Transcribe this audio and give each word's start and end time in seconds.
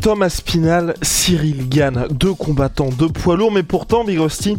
Thomas 0.00 0.40
Pinal, 0.44 0.94
Cyril 1.02 1.68
Gann, 1.68 2.06
deux 2.10 2.32
combattants, 2.32 2.88
deux 2.88 3.10
poids 3.10 3.36
lourds, 3.36 3.52
mais 3.52 3.62
pourtant, 3.62 4.02
Big 4.02 4.18
Rusty, 4.18 4.56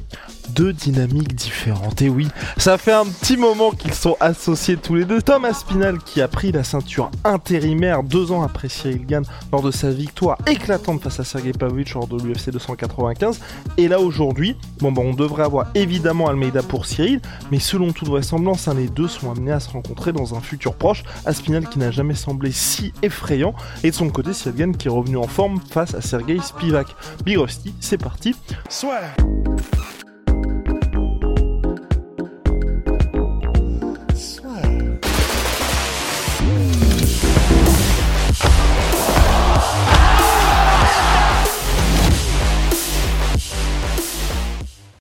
deux 0.52 0.74
dynamiques 0.74 1.34
différentes. 1.34 2.02
Et 2.02 2.10
oui, 2.10 2.28
ça 2.58 2.78
fait 2.78 2.92
un 2.92 3.06
petit 3.06 3.38
moment 3.38 3.72
qu'ils 3.72 3.94
sont 3.94 4.18
associés 4.20 4.78
tous 4.78 4.96
les 4.96 5.06
deux. 5.06 5.22
Thomas 5.22 5.54
Spinal 5.54 5.98
qui 6.00 6.22
a 6.22 6.28
pris 6.28 6.52
la 6.52 6.64
ceinture 6.64 7.10
intérimaire 7.24 8.04
deux 8.04 8.32
ans 8.32 8.44
après 8.44 8.70
Cyril 8.70 9.06
Gann 9.06 9.24
lors 9.52 9.62
de 9.62 9.72
sa 9.72 9.90
victoire 9.92 10.38
éclatante 10.48 11.02
face 11.02 11.20
à 11.20 11.24
Sergei 11.24 11.54
Pavlovich 11.54 11.94
lors 11.94 12.08
de 12.08 12.22
l'UFC 12.22 12.52
295. 12.52 13.40
Et 13.78 13.88
là 13.88 14.00
aujourd'hui, 14.00 14.56
bon 14.80 14.92
bah 14.92 15.02
on 15.04 15.14
devrait 15.14 15.44
avoir 15.44 15.68
évidemment 15.76 16.28
Almeida 16.28 16.64
pour 16.64 16.86
Cyril, 16.86 17.22
mais 17.52 17.60
selon 17.60 17.92
toute 17.92 18.10
vraisemblance, 18.10 18.68
les 18.76 18.88
deux 18.88 19.08
sont 19.08 19.32
amenés 19.32 19.52
à 19.52 19.60
se 19.60 19.70
rencontrer 19.70 20.12
dans 20.12 20.36
un 20.36 20.42
futur 20.42 20.76
proche. 20.76 21.04
Aspinal 21.26 21.68
qui 21.68 21.80
n'a 21.80 21.92
jamais 21.92 22.16
semblé 22.16 22.52
si 22.52 22.94
effrayant, 23.02 23.54
et 23.84 23.92
de 23.92 23.96
son 23.96 24.10
côté 24.10 24.34
Cyril 24.34 24.58
Gann 24.58 24.78
qui 24.78 24.88
est 24.88 24.92
revenu 24.92 25.18
en 25.18 25.28
forme 25.32 25.60
face 25.72 25.96
à 25.96 26.02
Sergei 26.02 26.40
Spivak. 26.40 26.88
Big 27.24 27.38
c'est 27.80 27.98
parti. 27.98 28.36
Soit. 28.70 29.02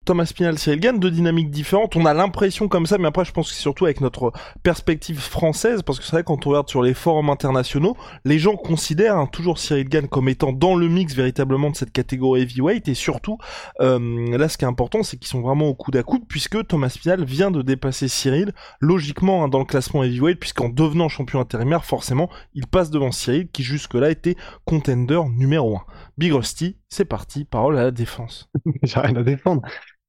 Thomas 0.06 0.24
Spinal, 0.24 0.58
Cyril 0.58 0.80
Gann, 0.80 0.98
deux 0.98 1.10
dynamiques 1.10 1.50
différentes. 1.50 1.94
On 1.94 2.06
a 2.06 2.14
l'impression 2.14 2.68
comme 2.68 2.86
ça, 2.86 2.96
mais 2.96 3.06
après 3.06 3.26
je 3.26 3.32
pense 3.32 3.50
que 3.50 3.54
c'est 3.54 3.60
surtout 3.60 3.84
avec 3.84 4.00
notre 4.00 4.32
perspective 4.62 5.20
française, 5.20 5.82
parce 5.82 5.98
que 5.98 6.06
c'est 6.06 6.12
vrai 6.12 6.24
quand 6.24 6.46
on 6.46 6.50
regarde 6.50 6.70
sur 6.70 6.80
les 6.80 6.94
forums 6.94 7.28
internationaux, 7.28 7.98
les 8.24 8.38
gens 8.38 8.56
considèrent 8.56 9.18
hein, 9.18 9.26
toujours 9.30 9.58
Cyril 9.58 9.90
Gann 9.90 10.08
comme 10.08 10.30
étant 10.30 10.52
dans 10.52 10.74
le 10.74 10.88
mix 10.88 11.14
véritablement 11.14 11.68
de 11.68 11.76
cette 11.76 11.92
catégorie 11.92 12.40
heavyweight, 12.40 12.88
et 12.88 12.94
surtout, 12.94 13.36
euh, 13.80 14.38
là 14.38 14.48
ce 14.48 14.56
qui 14.56 14.64
est 14.64 14.68
important, 14.68 15.02
c'est 15.02 15.18
qu'ils 15.18 15.28
sont 15.28 15.42
vraiment 15.42 15.68
au 15.68 15.74
coude 15.74 15.96
à 15.96 16.02
coude, 16.02 16.22
puisque 16.26 16.66
Thomas 16.66 16.88
Spinal 16.88 17.22
vient 17.24 17.50
de 17.50 17.60
dépasser 17.60 18.08
Cyril, 18.08 18.54
logiquement 18.80 19.44
hein, 19.44 19.48
dans 19.48 19.58
le 19.58 19.66
classement 19.66 20.02
heavyweight, 20.02 20.40
puisqu'en 20.40 20.70
devenant 20.70 21.10
champion 21.10 21.40
intérimaire, 21.40 21.84
forcément, 21.84 22.30
il 22.54 22.66
passe 22.66 22.88
devant 22.88 23.12
Cyril, 23.12 23.48
qui 23.52 23.62
jusque-là 23.62 24.10
était 24.10 24.36
contender 24.64 25.20
numéro 25.36 25.76
1. 25.76 25.80
Big 26.20 26.34
Rusty, 26.34 26.76
c'est 26.90 27.06
parti, 27.06 27.46
parole 27.46 27.78
à 27.78 27.84
la 27.84 27.90
défense. 27.90 28.50
J'ai 28.82 29.00
rien 29.00 29.16
à 29.16 29.22
défendre. 29.22 29.62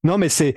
Non, 0.03 0.17
mais 0.17 0.27
c'est 0.27 0.55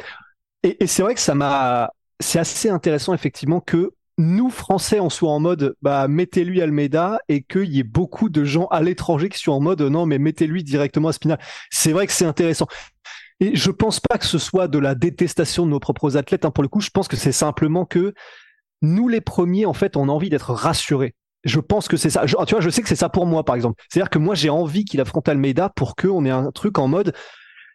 et, 0.64 0.86
c'est 0.88 1.02
vrai 1.02 1.14
que 1.14 1.20
ça 1.20 1.36
m'a 1.36 1.92
c'est 2.18 2.40
assez 2.40 2.68
intéressant 2.68 3.14
effectivement 3.14 3.60
que 3.60 3.92
nous 4.18 4.50
Français 4.50 4.98
on 4.98 5.10
soit 5.10 5.30
en 5.30 5.38
mode 5.38 5.76
bah 5.80 6.08
mettez-lui 6.08 6.60
Almeida 6.60 7.20
et 7.28 7.42
qu'il 7.42 7.72
y 7.72 7.78
ait 7.78 7.84
beaucoup 7.84 8.30
de 8.30 8.44
gens 8.44 8.66
à 8.66 8.82
l'étranger 8.82 9.28
qui 9.28 9.38
soient 9.38 9.54
en 9.54 9.60
mode 9.60 9.80
non 9.82 10.06
mais 10.06 10.18
mettez-lui 10.18 10.64
directement 10.64 11.08
à 11.08 11.12
Spinal. 11.12 11.38
C'est 11.70 11.92
vrai 11.92 12.08
que 12.08 12.12
c'est 12.12 12.26
intéressant. 12.26 12.66
Et 13.38 13.54
je 13.54 13.70
pense 13.70 14.00
pas 14.00 14.18
que 14.18 14.26
ce 14.26 14.38
soit 14.38 14.66
de 14.66 14.80
la 14.80 14.96
détestation 14.96 15.66
de 15.66 15.70
nos 15.70 15.80
propres 15.80 16.16
athlètes. 16.16 16.44
Hein, 16.44 16.50
pour 16.50 16.62
le 16.62 16.68
coup, 16.68 16.80
je 16.80 16.90
pense 16.90 17.06
que 17.06 17.16
c'est 17.16 17.32
simplement 17.32 17.84
que 17.84 18.12
nous 18.82 19.08
les 19.08 19.20
premiers, 19.20 19.66
en 19.66 19.72
fait, 19.72 19.96
on 19.96 20.08
a 20.08 20.12
envie 20.12 20.30
d'être 20.30 20.52
rassurés. 20.52 21.14
Je 21.44 21.60
pense 21.60 21.88
que 21.88 21.96
c'est 21.96 22.10
ça. 22.10 22.24
tu 22.26 22.34
vois, 22.34 22.60
je 22.60 22.70
sais 22.70 22.82
que 22.82 22.88
c'est 22.88 22.96
ça 22.96 23.08
pour 23.08 23.26
moi, 23.26 23.44
par 23.44 23.54
exemple. 23.54 23.82
C'est-à-dire 23.88 24.10
que 24.10 24.18
moi, 24.18 24.34
j'ai 24.34 24.50
envie 24.50 24.84
qu'il 24.84 25.00
affronte 25.00 25.28
Almeida 25.28 25.68
pour 25.68 25.96
qu'on 25.96 26.24
ait 26.24 26.30
un 26.30 26.50
truc 26.50 26.78
en 26.78 26.88
mode 26.88 27.14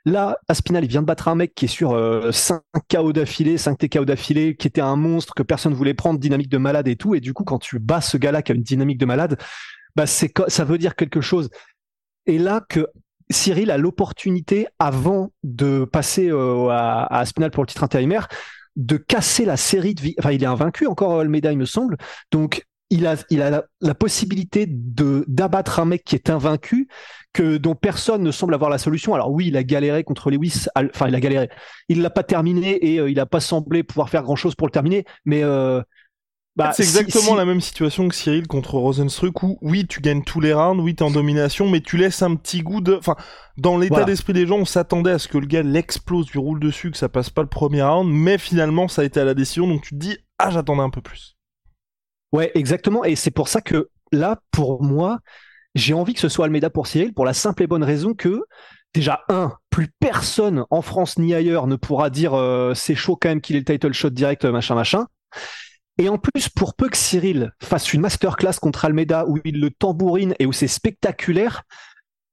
Là, 0.06 0.38
Aspinal, 0.47 0.84
il 0.85 0.90
vient 0.90 1.02
de 1.02 1.06
battre 1.06 1.28
un 1.28 1.35
mec 1.35 1.53
qui 1.53 1.66
est 1.66 1.69
sur 1.69 1.91
5 1.91 2.62
euh, 2.75 2.80
KO 2.90 3.13
d'affilée, 3.13 3.57
5 3.57 3.78
TKO 3.78 4.06
d'affilée, 4.06 4.56
qui 4.56 4.68
était 4.68 4.81
un 4.81 4.96
monstre 4.96 5.34
que 5.34 5.44
personne 5.44 5.74
ne 5.74 5.78
voulait 5.78 5.94
prendre, 5.94 6.19
dynamique 6.19 6.50
de 6.50 6.57
malade 6.57 6.88
et 6.88 6.96
tout. 6.96 7.16
Et 7.16 7.19
du 7.19 7.34
coup, 7.34 7.44
quand 7.44 7.59
tu 7.59 7.80
bats 7.80 8.02
ce 8.02 8.18
gars-là 8.18 8.41
qui 8.41 8.52
a 8.52 8.56
une 8.56 8.63
dynamique 8.63 8.97
de 8.97 9.06
malade, 9.06 9.38
bah 9.96 10.06
ça 10.07 10.63
veut 10.63 10.78
dire 10.78 10.96
quelque 10.96 11.22
chose. 11.22 11.50
Et 12.25 12.38
là 12.38 12.63
que 12.68 12.88
Cyril 13.30 13.72
a 13.72 13.78
l'opportunité, 13.78 14.68
avant 14.80 15.31
de 15.44 15.84
passer 15.84 16.30
euh, 16.30 16.69
à, 16.69 17.03
à, 17.03 17.19
Aspinal 17.19 17.51
pour 17.51 17.63
le 17.63 17.68
titre 17.68 17.84
intérimaire, 17.84 18.30
de 18.78 18.96
casser 18.96 19.44
la 19.44 19.57
série 19.57 19.96
de 19.96 20.01
vie. 20.01 20.16
Enfin, 20.18 20.31
il 20.31 20.41
est 20.41 20.47
invaincu 20.47 20.88
encore 20.88 21.19
Almeida, 21.19 21.51
il 21.51 21.57
me 21.57 21.66
semble. 21.66 21.97
Donc, 22.31 22.66
il 22.90 23.06
a, 23.06 23.16
il 23.30 23.42
a 23.42 23.64
la, 23.82 23.96
possibilité 23.96 24.66
de 24.68 25.24
d'abattre 25.28 25.80
un 25.80 25.86
mec 25.86 26.04
qui 26.04 26.16
est 26.16 26.30
invaincu, 26.30 26.88
que 27.34 27.58
dont 27.58 27.76
personne 27.76 28.24
ne 28.24 28.32
semble 28.32 28.54
avoir 28.54 28.70
la 28.70 28.78
solution. 28.78 29.14
Alors 29.14 29.32
oui, 29.32 29.48
il 29.48 29.58
a 29.58 29.64
galéré 29.64 30.04
contre 30.04 30.32
Lewis, 30.32 30.68
enfin 30.76 31.08
il 31.08 31.16
a 31.16 31.20
galéré. 31.20 31.50
Il 31.88 32.02
l'a 32.02 32.10
pas 32.10 32.24
terminé 32.24 32.94
et 32.94 33.00
euh, 33.00 33.10
il 33.10 33.20
a 33.20 33.26
pas 33.26 33.40
semblé 33.40 33.84
pouvoir 33.84 34.10
faire 34.10 34.24
grand 34.24 34.36
chose 34.36 34.56
pour 34.56 34.68
le 34.68 34.72
terminer, 34.72 35.06
mais 35.26 35.44
euh, 35.44 35.82
bah, 36.56 36.74
c'est 36.74 36.84
exactement 36.84 37.36
la 37.36 37.46
même 37.46 37.62
situation 37.62 38.08
que 38.08 38.16
Cyril 38.16 38.48
contre 38.48 38.74
Rosenstruck 38.74 39.44
où 39.44 39.58
oui 39.62 39.88
tu 39.88 40.02
gagnes 40.02 40.24
tous 40.24 40.42
les 40.42 40.52
rounds, 40.52 40.84
oui 40.84 40.96
t'es 40.96 41.04
en 41.04 41.12
domination, 41.12 41.70
mais 41.70 41.80
tu 41.80 41.96
laisses 41.96 42.22
un 42.22 42.36
petit 42.36 42.64
goût 42.64 42.82
de, 42.82 42.96
enfin 42.96 43.16
dans 43.58 43.78
l'état 43.78 44.04
d'esprit 44.04 44.34
des 44.34 44.46
gens 44.46 44.58
on 44.58 44.66
s'attendait 44.66 45.12
à 45.12 45.20
ce 45.20 45.28
que 45.28 45.38
le 45.38 45.46
gars 45.46 45.64
l'explose, 45.64 46.26
du 46.26 46.38
roule 46.38 46.60
dessus, 46.60 46.92
que 46.92 46.98
ça 46.98 47.08
passe 47.08 47.30
pas 47.30 47.44
le 47.44 47.48
premier 47.48 47.82
round, 47.84 48.12
mais 48.12 48.38
finalement 48.38 48.88
ça 48.88 49.04
a 49.04 49.06
été 49.06 49.20
à 49.22 49.26
la 49.26 49.36
décision 49.36 49.68
donc 49.68 49.84
tu 49.84 49.92
te 49.92 49.96
dis 49.96 50.18
ah 50.38 50.50
j'attendais 50.50 50.82
un 50.82 50.90
peu 50.90 51.02
plus. 51.02 51.39
Ouais, 52.32 52.52
exactement. 52.56 53.04
Et 53.04 53.16
c'est 53.16 53.32
pour 53.32 53.48
ça 53.48 53.62
que 53.62 53.90
là, 54.12 54.40
pour 54.52 54.84
moi, 54.84 55.20
j'ai 55.76 55.94
envie 55.94 56.14
que 56.14 56.20
ce 56.20 56.30
soit 56.30 56.46
Almeida 56.46 56.70
pour 56.70 56.88
Cyril, 56.88 57.14
pour 57.14 57.26
la 57.26 57.34
simple 57.34 57.64
et 57.64 57.68
bonne 57.68 57.84
raison 57.84 58.14
que, 58.14 58.42
déjà, 58.94 59.22
un, 59.30 59.54
plus 59.70 59.88
personne 60.00 60.66
en 60.70 60.82
France 60.82 61.18
ni 61.18 61.34
ailleurs 61.34 61.68
ne 61.68 61.76
pourra 61.76 62.10
dire 62.10 62.34
euh, 62.34 62.74
c'est 62.74 62.96
chaud 62.96 63.16
quand 63.16 63.30
même 63.30 63.42
qu'il 63.42 63.56
ait 63.56 63.60
le 63.60 63.66
title 63.66 63.94
shot 63.94 64.10
direct, 64.12 64.46
machin, 64.46 64.76
machin. 64.76 65.08
Et 65.98 66.08
en 66.08 66.18
plus, 66.18 66.48
pour 66.50 66.76
peu 66.76 66.88
que 66.88 66.98
Cyril 66.98 67.52
fasse 67.62 67.94
une 67.94 68.02
masterclass 68.02 68.54
contre 68.62 68.86
Almeida 68.86 69.26
où 69.28 69.38
il 69.44 69.60
le 69.60 69.70
tambourine 69.70 70.34
et 70.40 70.46
où 70.46 70.54
c'est 70.54 70.68
spectaculaire, 70.68 71.64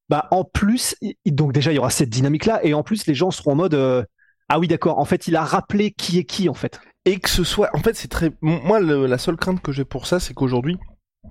bah 0.09 0.29
en 0.31 0.45
plus, 0.45 0.95
donc 1.27 1.53
déjà 1.53 1.73
il 1.73 1.77
y 1.77 1.79
aura 1.79 1.91
cette 1.91 2.11
dynamique-là, 2.11 2.65
et 2.65 2.75
en 2.75 2.85
plus 2.85 3.07
les 3.07 3.15
gens 3.15 3.31
seront 3.33 3.53
en 3.53 3.57
mode 3.57 3.75
euh, 3.75 4.05
ah 4.49 4.61
oui 4.61 4.69
d'accord, 4.69 4.99
en 4.99 5.05
fait 5.05 5.27
il 5.27 5.35
a 5.35 5.45
rappelé 5.45 5.91
qui 5.91 6.19
est 6.19 6.25
qui 6.25 6.49
en 6.49 6.55
fait 6.55 6.79
et 7.07 7.19
que 7.19 7.31
ce 7.31 7.45
soit 7.45 7.71
en 7.73 7.79
fait 7.79 7.97
c'est 7.97 8.09
très 8.09 8.33
moi 8.43 8.81
la 8.81 9.17
seule 9.17 9.37
crainte 9.37 9.63
que 9.63 9.73
j'ai 9.73 9.87
pour 9.87 10.07
ça 10.07 10.21
c'est 10.21 10.35
qu'aujourd'hui 10.35 10.79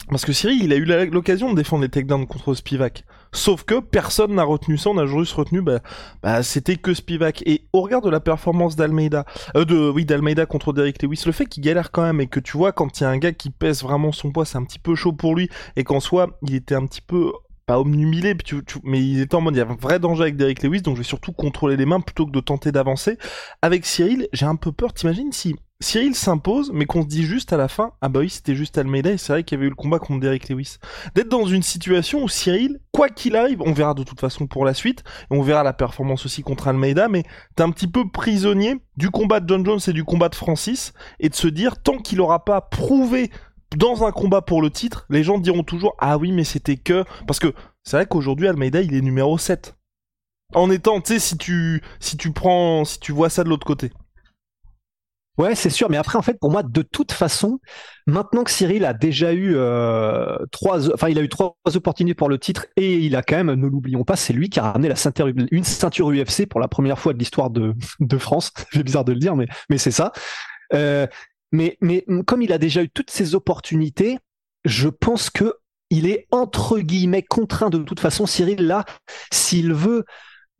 parce 0.09 0.25
que 0.25 0.33
Cyril, 0.33 0.63
il 0.63 0.73
a 0.73 0.75
eu 0.75 1.09
l'occasion 1.09 1.49
de 1.51 1.55
défendre 1.55 1.83
les 1.83 1.89
takedowns 1.89 2.27
contre 2.27 2.53
Spivak. 2.53 3.05
Sauf 3.31 3.63
que 3.63 3.79
personne 3.79 4.35
n'a 4.35 4.43
retenu 4.43 4.77
ça, 4.77 4.89
on 4.91 4.97
a 4.97 5.05
juste 5.05 5.33
retenu, 5.33 5.61
bah, 5.61 5.79
bah 6.21 6.43
c'était 6.43 6.75
que 6.75 6.93
Spivak. 6.93 7.41
Et 7.45 7.67
au 7.73 7.81
regard 7.81 8.01
de 8.01 8.09
la 8.09 8.19
performance 8.19 8.75
d'Almeida, 8.75 9.25
euh, 9.55 9.65
de, 9.65 9.89
oui, 9.89 10.05
d'Almeida 10.05 10.45
contre 10.45 10.73
Derek 10.73 11.01
Lewis, 11.01 11.23
le 11.25 11.31
fait 11.31 11.45
qu'il 11.45 11.63
galère 11.63 11.91
quand 11.91 12.03
même 12.03 12.21
et 12.21 12.27
que 12.27 12.39
tu 12.39 12.57
vois, 12.57 12.71
quand 12.71 12.99
il 12.99 13.03
y 13.03 13.05
a 13.05 13.09
un 13.09 13.17
gars 13.17 13.31
qui 13.31 13.49
pèse 13.49 13.81
vraiment 13.81 14.11
son 14.11 14.31
poids, 14.31 14.45
c'est 14.45 14.57
un 14.57 14.63
petit 14.63 14.79
peu 14.79 14.95
chaud 14.95 15.13
pour 15.13 15.35
lui, 15.35 15.49
et 15.75 15.83
qu'en 15.83 15.99
soi, 15.99 16.37
il 16.43 16.55
était 16.55 16.75
un 16.75 16.85
petit 16.85 17.01
peu 17.01 17.31
pas 17.65 17.79
omnumilé, 17.79 18.35
mais 18.83 19.03
il 19.03 19.21
était 19.21 19.33
en 19.33 19.41
mode 19.41 19.55
il 19.55 19.57
y 19.57 19.61
a 19.61 19.67
un 19.67 19.75
vrai 19.75 19.99
danger 19.99 20.21
avec 20.21 20.35
Derek 20.35 20.61
Lewis, 20.61 20.81
donc 20.81 20.95
je 20.95 21.01
vais 21.01 21.07
surtout 21.07 21.31
contrôler 21.31 21.77
les 21.77 21.87
mains 21.87 21.99
plutôt 21.99 22.27
que 22.27 22.31
de 22.31 22.39
tenter 22.39 22.71
d'avancer. 22.71 23.17
Avec 23.63 23.87
Cyril, 23.87 24.27
j'ai 24.33 24.45
un 24.45 24.55
peu 24.55 24.71
peur, 24.71 24.93
t'imagines 24.93 25.31
si 25.31 25.55
Cyril 25.85 26.15
s'impose, 26.15 26.71
mais 26.73 26.85
qu'on 26.85 27.03
se 27.03 27.07
dit 27.07 27.25
juste 27.25 27.53
à 27.53 27.57
la 27.57 27.67
fin, 27.67 27.91
ah 28.01 28.09
bah 28.09 28.21
oui, 28.21 28.29
c'était 28.31 28.55
juste 28.55 28.75
Almeida, 28.79 29.11
et 29.11 29.17
c'est 29.17 29.31
vrai 29.31 29.43
qu'il 29.43 29.55
y 29.55 29.59
avait 29.59 29.67
eu 29.67 29.69
le 29.69 29.75
combat 29.75 29.99
contre 29.99 30.19
Derek 30.19 30.49
Lewis. 30.49 30.77
D'être 31.13 31.29
dans 31.29 31.45
une 31.45 31.61
situation 31.61 32.23
où 32.23 32.27
Cyril, 32.27 32.79
quoi 32.91 33.07
qu'il 33.07 33.35
arrive, 33.35 33.61
on 33.61 33.71
verra 33.71 33.93
de 33.93 34.01
toute 34.01 34.19
façon 34.19 34.47
pour 34.47 34.65
la 34.65 34.73
suite, 34.73 35.03
et 35.29 35.35
on 35.37 35.43
verra 35.43 35.61
la 35.61 35.73
performance 35.73 36.25
aussi 36.25 36.41
contre 36.41 36.67
Almeida, 36.67 37.07
mais 37.07 37.21
t'es 37.55 37.61
un 37.61 37.69
petit 37.69 37.85
peu 37.85 38.09
prisonnier 38.09 38.77
du 38.97 39.11
combat 39.11 39.39
de 39.39 39.47
John 39.47 39.63
Jones 39.63 39.79
et 39.85 39.93
du 39.93 40.03
combat 40.03 40.29
de 40.29 40.33
Francis, 40.33 40.91
et 41.19 41.29
de 41.29 41.35
se 41.35 41.47
dire, 41.47 41.79
tant 41.79 41.99
qu'il 41.99 42.19
aura 42.19 42.43
pas 42.43 42.61
prouvé 42.61 43.29
dans 43.77 44.05
un 44.05 44.11
combat 44.11 44.41
pour 44.41 44.63
le 44.63 44.71
titre, 44.71 45.05
les 45.11 45.21
gens 45.21 45.37
diront 45.37 45.63
toujours, 45.63 45.95
ah 45.99 46.17
oui, 46.17 46.31
mais 46.31 46.45
c'était 46.45 46.77
que, 46.77 47.03
parce 47.27 47.37
que 47.37 47.53
c'est 47.83 47.97
vrai 47.97 48.07
qu'aujourd'hui, 48.07 48.47
Almeida, 48.47 48.81
il 48.81 48.95
est 48.95 49.01
numéro 49.01 49.37
7. 49.37 49.75
En 50.55 50.71
étant, 50.71 50.99
tu 50.99 51.13
sais, 51.13 51.19
si 51.19 51.37
tu, 51.37 51.83
si 51.99 52.17
tu 52.17 52.31
prends, 52.31 52.85
si 52.85 52.99
tu 52.99 53.11
vois 53.11 53.29
ça 53.29 53.43
de 53.43 53.49
l'autre 53.49 53.67
côté. 53.67 53.91
Ouais, 55.37 55.53
c'est 55.55 55.69
sûr. 55.69 55.89
Mais 55.89 55.97
après, 55.97 56.17
en 56.17 56.21
fait, 56.21 56.39
pour 56.39 56.49
moi, 56.49 56.63
de 56.63 56.81
toute 56.81 57.11
façon, 57.11 57.59
maintenant 58.07 58.43
que 58.43 58.51
Cyril 58.51 58.85
a 58.85 58.93
déjà 58.93 59.33
eu 59.33 59.55
euh, 59.55 60.37
trois, 60.51 60.91
enfin, 60.93 61.09
il 61.09 61.19
a 61.19 61.21
eu 61.21 61.29
trois 61.29 61.57
opportunités 61.73 62.15
pour 62.15 62.29
le 62.29 62.39
titre 62.39 62.67
et 62.77 62.99
il 62.99 63.15
a 63.15 63.21
quand 63.21 63.35
même, 63.35 63.53
ne 63.53 63.67
l'oublions 63.67 64.03
pas, 64.03 64.15
c'est 64.15 64.33
lui 64.33 64.49
qui 64.49 64.59
a 64.59 64.71
ramené 64.71 64.87
la 64.87 64.95
ceinture, 64.95 65.27
une 65.27 65.63
ceinture 65.63 66.09
UFC 66.09 66.45
pour 66.47 66.59
la 66.59 66.67
première 66.67 66.99
fois 66.99 67.13
de 67.13 67.19
l'histoire 67.19 67.49
de, 67.49 67.73
France. 68.17 68.51
c'est 68.71 68.83
bizarre 68.83 69.05
de 69.05 69.11
le 69.11 69.19
dire, 69.19 69.35
mais, 69.35 69.47
mais 69.69 69.77
c'est 69.77 69.91
ça. 69.91 70.13
Euh, 70.73 71.05
mais, 71.51 71.77
mais 71.81 72.05
comme 72.25 72.41
il 72.41 72.53
a 72.53 72.57
déjà 72.57 72.81
eu 72.81 72.89
toutes 72.89 73.11
ces 73.11 73.35
opportunités, 73.35 74.17
je 74.63 74.87
pense 74.89 75.29
que 75.29 75.55
il 75.89 76.07
est 76.07 76.27
entre 76.31 76.79
guillemets 76.79 77.21
contraint 77.21 77.69
de 77.69 77.77
toute 77.77 77.99
façon, 77.99 78.25
Cyril, 78.25 78.65
là, 78.65 78.85
s'il 79.31 79.73
veut 79.73 80.03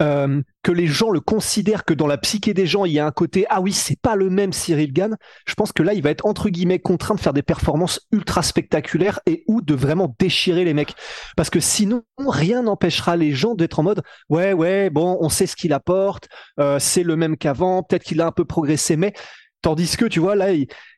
euh, 0.02 0.42
que 0.62 0.72
les 0.72 0.88
gens 0.88 1.10
le 1.10 1.22
considèrent 1.22 1.86
que 1.86 1.94
dans 1.94 2.08
la 2.08 2.18
psyché 2.18 2.54
des 2.54 2.68
gens, 2.68 2.86
il 2.86 2.92
y 2.92 3.00
a 3.00 3.06
un 3.06 3.12
côté 3.12 3.46
ah 3.50 3.62
oui, 3.62 3.72
c'est 3.72 4.00
pas 4.00 4.16
le 4.16 4.30
même 4.30 4.52
Cyril 4.52 4.92
Gann. 4.92 5.16
Je 5.48 5.54
pense 5.54 5.72
que 5.72 5.84
là, 5.84 5.94
il 5.94 6.02
va 6.02 6.10
être 6.10 6.26
entre 6.26 6.50
guillemets 6.50 6.80
contraint 6.80 7.16
de 7.16 7.20
faire 7.20 7.34
des 7.34 7.44
performances 7.44 8.02
ultra 8.12 8.44
spectaculaires 8.44 9.20
et 9.26 9.44
ou 9.48 9.62
de 9.62 9.74
vraiment 9.74 10.14
déchirer 10.20 10.66
les 10.66 10.74
mecs. 10.74 10.96
Parce 11.38 11.50
que 11.50 11.60
sinon, 11.60 12.04
rien 12.18 12.64
n'empêchera 12.64 13.16
les 13.16 13.32
gens 13.32 13.56
d'être 13.56 13.80
en 13.80 13.84
mode 13.84 14.02
ouais 14.30 14.54
ouais 14.54 14.90
bon, 14.90 15.18
on 15.22 15.30
sait 15.30 15.48
ce 15.48 15.56
qu'il 15.56 15.72
apporte, 15.74 16.28
euh, 16.60 16.78
c'est 16.80 17.04
le 17.04 17.16
même 17.16 17.38
qu'avant, 17.38 17.84
peut-être 17.84 18.04
qu'il 18.04 18.20
a 18.22 18.26
un 18.26 18.32
peu 18.32 18.46
progressé, 18.46 18.98
mais 18.98 19.14
tandis 19.62 19.98
que 19.98 20.06
tu 20.06 20.20
vois 20.20 20.36
là, 20.36 20.48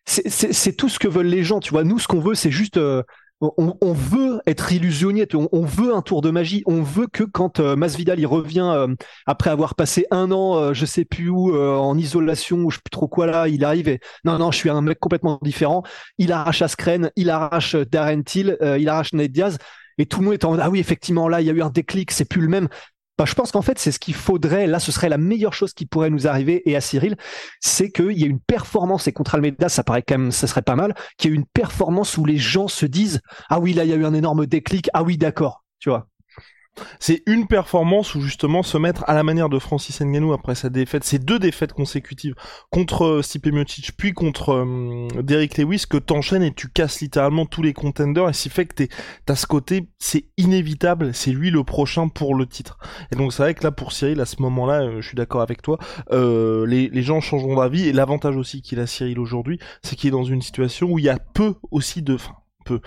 c'est 0.05 0.75
tout 0.75 0.89
ce 0.89 0.99
que 0.99 1.07
veulent 1.07 1.27
les 1.27 1.43
gens. 1.43 1.59
Tu 1.59 1.71
vois, 1.71 1.83
nous, 1.83 1.99
ce 1.99 2.07
qu'on 2.07 2.19
veut, 2.19 2.35
c'est 2.35 2.51
juste 2.51 2.77
euh, 2.77 3.03
on, 3.39 3.93
veut 3.93 4.41
être 4.47 4.71
illusionné, 4.71 5.27
on, 5.33 5.61
veut 5.61 5.93
un 5.93 6.01
tour 6.01 6.21
de 6.21 6.31
magie, 6.31 6.63
on 6.65 6.81
veut 6.81 7.07
que 7.07 7.23
quand 7.23 7.59
euh, 7.59 7.75
Masvidal 7.75 8.19
il 8.19 8.25
revient 8.25 8.71
euh, 8.73 8.87
après 9.27 9.49
avoir 9.49 9.75
passé 9.75 10.07
un 10.09 10.31
an, 10.31 10.57
euh, 10.57 10.73
je 10.73 10.85
sais 10.85 11.05
plus 11.05 11.29
où, 11.29 11.55
en 11.55 11.97
isolation 11.97 12.57
ou 12.57 12.71
je 12.71 12.77
sais 12.77 12.81
plus 12.83 12.89
trop 12.89 13.07
quoi 13.07 13.27
là, 13.27 13.47
il 13.47 13.63
arrive 13.63 13.89
et 13.89 13.99
non 14.23 14.37
non, 14.39 14.51
je 14.51 14.57
suis 14.57 14.69
un 14.69 14.81
mec 14.81 14.99
complètement 14.99 15.39
différent. 15.41 15.83
Il 16.17 16.31
arrache 16.31 16.61
Askren, 16.61 17.11
il 17.15 17.29
arrache 17.29 17.75
Darren 17.75 18.23
Till, 18.23 18.57
il 18.79 18.89
arrache 18.89 19.13
Ned 19.13 19.31
Diaz 19.31 19.57
et 19.97 20.05
tout 20.05 20.19
le 20.19 20.25
monde 20.25 20.33
est 20.33 20.45
en 20.45 20.57
ah 20.59 20.69
oui 20.69 20.79
effectivement 20.79 21.27
là 21.27 21.41
il 21.41 21.47
y 21.47 21.49
a 21.49 21.53
eu 21.53 21.61
un 21.61 21.69
déclic, 21.69 22.11
c'est 22.11 22.25
plus 22.25 22.41
le 22.41 22.47
même. 22.47 22.67
Bah, 23.17 23.25
je 23.25 23.33
pense 23.33 23.51
qu'en 23.51 23.63
fait, 23.63 23.79
c'est 23.79 23.91
ce 23.91 23.99
qu'il 23.99 24.13
faudrait. 24.13 24.67
Là, 24.67 24.79
ce 24.79 24.91
serait 24.91 25.09
la 25.09 25.17
meilleure 25.17 25.53
chose 25.53 25.73
qui 25.73 25.85
pourrait 25.87 26.11
nous 26.11 26.27
arriver 26.27 26.61
et 26.69 26.75
à 26.75 26.81
Cyril, 26.81 27.15
c'est 27.59 27.89
qu'il 27.89 28.11
y 28.11 28.23
ait 28.23 28.27
une 28.27 28.39
performance 28.39 29.07
et 29.07 29.11
contre 29.11 29.35
Almeida, 29.35 29.69
ça 29.69 29.83
paraît 29.83 30.03
quand 30.03 30.17
même, 30.17 30.31
ça 30.31 30.45
serait 30.45 30.61
pas 30.61 30.75
mal, 30.75 30.93
qu'il 31.17 31.31
y 31.31 31.33
ait 31.33 31.37
une 31.37 31.45
performance 31.45 32.17
où 32.17 32.25
les 32.25 32.37
gens 32.37 32.67
se 32.67 32.85
disent 32.85 33.21
ah 33.49 33.59
oui 33.59 33.73
là 33.73 33.85
il 33.85 33.89
y 33.89 33.93
a 33.93 33.95
eu 33.95 34.05
un 34.05 34.13
énorme 34.13 34.45
déclic, 34.45 34.89
ah 34.93 35.03
oui 35.03 35.17
d'accord, 35.17 35.63
tu 35.79 35.89
vois? 35.89 36.07
C'est 36.99 37.23
une 37.25 37.47
performance 37.47 38.15
où 38.15 38.21
justement 38.21 38.63
se 38.63 38.77
mettre 38.77 39.03
à 39.07 39.13
la 39.13 39.23
manière 39.23 39.49
de 39.49 39.59
Francis 39.59 40.01
Ngannou 40.01 40.33
après 40.33 40.55
sa 40.55 40.69
défaite, 40.69 41.03
ces 41.03 41.19
deux 41.19 41.39
défaites 41.39 41.73
consécutives 41.73 42.35
contre 42.69 43.05
euh, 43.05 43.21
Stipe 43.21 43.47
Miocic 43.47 43.91
puis 43.97 44.13
contre 44.13 44.51
euh, 44.51 45.07
Derrick 45.21 45.57
Lewis 45.57 45.85
que 45.89 45.97
t'enchaînes 45.97 46.43
et 46.43 46.53
tu 46.53 46.69
casses 46.69 47.01
littéralement 47.01 47.45
tous 47.45 47.61
les 47.61 47.73
contenders 47.73 48.29
et 48.29 48.33
qui 48.33 48.49
fait 48.49 48.65
que 48.65 48.85
t'as 49.25 49.35
ce 49.35 49.47
côté, 49.47 49.89
c'est 49.99 50.25
inévitable, 50.37 51.13
c'est 51.13 51.31
lui 51.31 51.51
le 51.51 51.63
prochain 51.63 52.07
pour 52.07 52.35
le 52.35 52.45
titre. 52.45 52.77
Et 53.11 53.15
donc 53.15 53.33
c'est 53.33 53.43
vrai 53.43 53.53
que 53.53 53.63
là 53.63 53.71
pour 53.71 53.91
Cyril 53.91 54.19
à 54.21 54.25
ce 54.25 54.41
moment-là, 54.41 54.81
euh, 54.81 55.01
je 55.01 55.07
suis 55.07 55.15
d'accord 55.15 55.41
avec 55.41 55.61
toi, 55.61 55.77
les, 56.11 56.89
les 56.89 57.01
gens 57.01 57.21
changeront 57.21 57.55
d'avis 57.55 57.87
et 57.87 57.93
l'avantage 57.93 58.35
aussi 58.35 58.61
qu'il 58.61 58.79
a 58.79 58.87
Cyril 58.87 59.19
aujourd'hui, 59.19 59.59
c'est 59.83 59.95
qu'il 59.95 60.09
est 60.09 60.11
dans 60.11 60.23
une 60.23 60.41
situation 60.41 60.87
où 60.87 60.99
il 60.99 61.05
y 61.05 61.09
a 61.09 61.17
peu 61.33 61.55
aussi 61.71 62.01
de, 62.01 62.15
enfin 62.15 62.33
peu, 62.65 62.81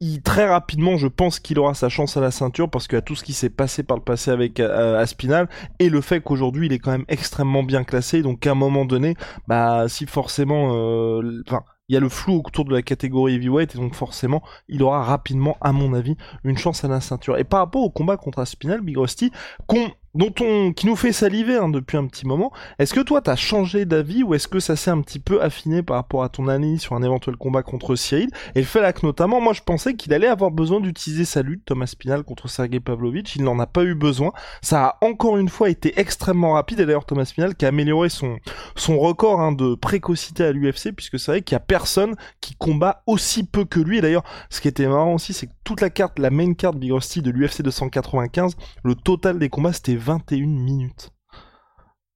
il, 0.00 0.22
très 0.22 0.48
rapidement, 0.48 0.96
je 0.96 1.06
pense 1.06 1.40
qu'il 1.40 1.58
aura 1.58 1.74
sa 1.74 1.90
chance 1.90 2.16
à 2.16 2.20
la 2.20 2.30
ceinture 2.30 2.70
parce 2.70 2.88
a 2.92 3.02
tout 3.02 3.14
ce 3.14 3.22
qui 3.22 3.34
s'est 3.34 3.50
passé 3.50 3.82
par 3.82 3.98
le 3.98 4.02
passé 4.02 4.30
avec 4.30 4.58
euh, 4.58 4.98
Aspinal 4.98 5.48
et 5.78 5.90
le 5.90 6.00
fait 6.00 6.20
qu'aujourd'hui 6.20 6.66
il 6.66 6.72
est 6.72 6.78
quand 6.78 6.90
même 6.90 7.04
extrêmement 7.08 7.62
bien 7.62 7.84
classé. 7.84 8.22
Donc 8.22 8.46
à 8.46 8.52
un 8.52 8.54
moment 8.54 8.86
donné, 8.86 9.14
bah 9.46 9.88
si 9.88 10.06
forcément, 10.06 10.74
euh, 10.74 11.42
enfin. 11.46 11.64
il 11.88 11.94
y 11.94 11.96
a 11.98 12.00
le 12.00 12.08
flou 12.08 12.42
autour 12.44 12.64
de 12.64 12.72
la 12.72 12.80
catégorie 12.82 13.34
heavyweight 13.34 13.74
et 13.74 13.78
donc 13.78 13.94
forcément 13.94 14.42
il 14.68 14.82
aura 14.82 15.02
rapidement 15.02 15.58
à 15.60 15.72
mon 15.72 15.92
avis 15.92 16.16
une 16.44 16.56
chance 16.56 16.82
à 16.82 16.88
la 16.88 17.02
ceinture. 17.02 17.36
Et 17.36 17.44
par 17.44 17.60
rapport 17.60 17.82
au 17.82 17.90
combat 17.90 18.16
contre 18.16 18.38
Aspinal, 18.38 18.80
Big 18.80 18.96
Rusty, 18.96 19.30
qu'on 19.66 19.90
dont 20.14 20.32
on, 20.40 20.72
qui 20.72 20.86
nous 20.86 20.96
fait 20.96 21.12
saliver 21.12 21.56
hein, 21.56 21.68
depuis 21.68 21.96
un 21.96 22.06
petit 22.06 22.26
moment. 22.26 22.52
Est-ce 22.78 22.94
que 22.94 23.00
toi 23.00 23.20
t'as 23.20 23.36
changé 23.36 23.84
d'avis 23.84 24.22
ou 24.22 24.34
est-ce 24.34 24.48
que 24.48 24.60
ça 24.60 24.76
s'est 24.76 24.90
un 24.90 25.00
petit 25.00 25.20
peu 25.20 25.42
affiné 25.42 25.82
par 25.82 25.96
rapport 25.96 26.24
à 26.24 26.28
ton 26.28 26.48
analyse 26.48 26.80
sur 26.80 26.96
un 26.96 27.02
éventuel 27.02 27.36
combat 27.36 27.62
contre 27.62 27.94
Cyril 27.94 28.30
Et 28.54 28.60
le 28.60 28.92
que 28.92 29.06
notamment, 29.06 29.40
moi 29.40 29.52
je 29.52 29.60
pensais 29.60 29.94
qu'il 29.94 30.12
allait 30.12 30.26
avoir 30.26 30.50
besoin 30.50 30.80
d'utiliser 30.80 31.24
sa 31.24 31.42
lutte 31.42 31.64
Thomas 31.64 31.86
Spinal 31.86 32.24
contre 32.24 32.48
Sergei 32.48 32.80
Pavlovich. 32.80 33.36
Il 33.36 33.44
n'en 33.44 33.58
a 33.58 33.66
pas 33.66 33.84
eu 33.84 33.94
besoin. 33.94 34.32
Ça 34.62 34.84
a 34.86 34.98
encore 35.04 35.36
une 35.36 35.48
fois 35.48 35.70
été 35.70 35.98
extrêmement 36.00 36.54
rapide. 36.54 36.80
Et 36.80 36.86
d'ailleurs 36.86 37.04
Thomas 37.04 37.26
Spinal 37.26 37.54
qui 37.54 37.64
a 37.64 37.68
amélioré 37.68 38.08
son 38.08 38.38
son 38.74 38.98
record 38.98 39.40
hein, 39.40 39.52
de 39.52 39.74
précocité 39.74 40.44
à 40.44 40.52
l'UFC 40.52 40.92
puisque 40.96 41.18
c'est 41.18 41.32
vrai 41.32 41.42
qu'il 41.42 41.54
y 41.54 41.56
a 41.56 41.60
personne 41.60 42.16
qui 42.40 42.54
combat 42.54 43.02
aussi 43.06 43.44
peu 43.44 43.64
que 43.64 43.80
lui. 43.80 43.98
Et 43.98 44.00
d'ailleurs, 44.00 44.24
ce 44.48 44.60
qui 44.60 44.68
était 44.68 44.86
marrant 44.86 45.14
aussi, 45.14 45.32
c'est 45.32 45.46
que 45.46 45.52
toute 45.62 45.80
la 45.80 45.90
carte, 45.90 46.18
la 46.18 46.30
main 46.30 46.54
carte 46.54 46.76
Big 46.76 46.92
Rusty 46.92 47.22
de 47.22 47.30
l'UFC 47.30 47.62
295, 47.62 48.56
le 48.82 48.94
total 48.94 49.38
des 49.38 49.48
combats 49.48 49.72
c'était 49.72 49.99
21 50.00 50.46
minutes. 50.46 51.10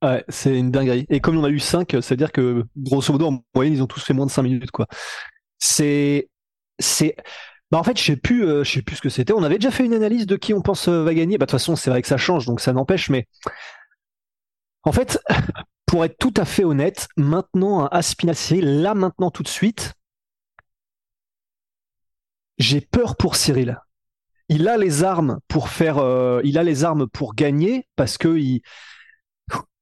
Ouais, 0.03 0.25
c'est 0.29 0.59
une 0.59 0.71
dinguerie. 0.71 1.07
Et 1.09 1.21
comme 1.21 1.39
on 1.39 1.45
a 1.45 1.49
eu 1.49 1.59
5, 1.59 1.91
c'est-à-dire 2.03 2.33
que 2.33 2.65
grosso 2.77 3.13
modo, 3.13 3.27
en 3.29 3.45
moyenne, 3.55 3.75
ils 3.75 3.83
ont 3.83 3.87
tous 3.87 4.03
fait 4.05 4.13
moins 4.13 4.27
de 4.27 4.31
5 4.31 4.43
minutes, 4.43 4.71
quoi. 4.71 4.87
C'est. 5.59 6.29
C'est. 6.79 7.17
Bah 7.71 7.79
en 7.79 7.85
fait, 7.85 7.99
je 7.99 8.05
sais 8.05 8.21
euh, 8.33 8.65
sais 8.65 8.83
plus 8.83 8.97
ce 8.97 9.03
que 9.03 9.09
c'était. 9.09 9.33
On 9.33 9.43
avait 9.43 9.57
déjà 9.59 9.71
fait 9.71 9.85
une 9.85 9.95
analyse 9.95 10.27
de 10.27 10.37
qui 10.37 10.55
on 10.55 10.61
pense 10.63 10.89
euh, 10.89 11.05
va 11.05 11.15
gagner. 11.15 11.39
Bah 11.39 11.47
de 11.47 11.51
toute 11.51 11.59
façon, 11.59 11.77
c'est 11.77 11.91
vrai 11.91 12.03
que 12.03 12.09
ça 12.09 12.19
change, 12.19 12.47
donc 12.47 12.61
ça 12.61 12.73
n'empêche. 12.73 13.09
Mais 13.11 13.27
en 14.83 14.93
fait, 14.93 15.19
pour 15.87 16.05
être 16.05 16.19
tout 16.19 16.35
à 16.37 16.45
fait 16.45 16.65
honnête, 16.65 17.09
maintenant 17.17 17.89
un 17.91 18.03
Cyril, 18.03 18.83
là 18.83 18.95
maintenant 18.95 19.31
tout 19.31 19.43
de 19.43 19.49
suite, 19.49 19.95
j'ai 22.59 22.81
peur 22.81 23.17
pour 23.17 23.37
Cyril 23.37 23.79
il 24.49 24.69
a 24.69 24.76
les 24.76 25.05
armes 25.05 25.38
pour 25.49 25.69
faire, 25.69 25.99
euh, 25.99 26.41
il 26.44 26.58
a 26.58 26.62
les 26.62 26.85
armes 26.85 27.06
pour 27.08 27.35
gagner 27.35 27.87
parce 27.96 28.19
que 28.19 28.38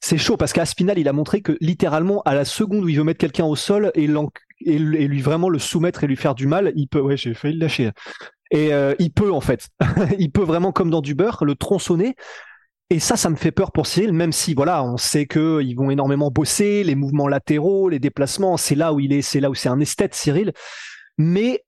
c'est 0.00 0.18
chaud 0.18 0.36
parce 0.36 0.52
qu'à 0.52 0.64
Spinal 0.64 0.98
il 0.98 1.08
a 1.08 1.12
montré 1.12 1.42
que 1.42 1.56
littéralement 1.60 2.22
à 2.22 2.34
la 2.34 2.44
seconde 2.44 2.84
où 2.84 2.88
il 2.88 2.96
veut 2.96 3.04
mettre 3.04 3.18
quelqu'un 3.18 3.44
au 3.44 3.56
sol 3.56 3.90
et, 3.94 4.06
lui 4.06 5.20
vraiment 5.20 5.48
le 5.48 5.58
soumettre 5.58 6.04
et 6.04 6.06
lui 6.06 6.16
faire 6.16 6.34
du 6.34 6.46
mal, 6.46 6.72
il 6.76 6.86
peut. 6.86 7.00
Ouais, 7.00 7.16
j'ai 7.16 7.34
failli 7.34 7.54
le 7.54 7.60
lâcher. 7.60 7.90
Et 8.52 8.72
euh, 8.72 8.94
il 8.98 9.12
peut 9.12 9.32
en 9.32 9.40
fait, 9.40 9.68
il 10.18 10.30
peut 10.30 10.42
vraiment 10.42 10.72
comme 10.72 10.90
dans 10.90 11.00
du 11.00 11.14
beurre 11.14 11.44
le 11.44 11.54
tronçonner. 11.54 12.14
Et 12.90 13.00
ça, 13.00 13.16
ça 13.16 13.30
me 13.30 13.36
fait 13.36 13.52
peur 13.52 13.72
pour 13.72 13.86
Cyril, 13.86 14.12
même 14.12 14.32
si 14.32 14.52
voilà, 14.52 14.84
on 14.84 14.98
sait 14.98 15.24
que 15.24 15.62
ils 15.62 15.74
vont 15.74 15.90
énormément 15.90 16.30
bosser, 16.30 16.84
les 16.84 16.94
mouvements 16.94 17.26
latéraux, 17.26 17.88
les 17.88 17.98
déplacements, 17.98 18.58
c'est 18.58 18.74
là 18.74 18.92
où 18.92 19.00
il 19.00 19.14
est, 19.14 19.22
c'est 19.22 19.40
là 19.40 19.48
où 19.48 19.54
c'est 19.54 19.70
un 19.70 19.80
esthète, 19.80 20.14
Cyril. 20.14 20.52
Mais 21.16 21.64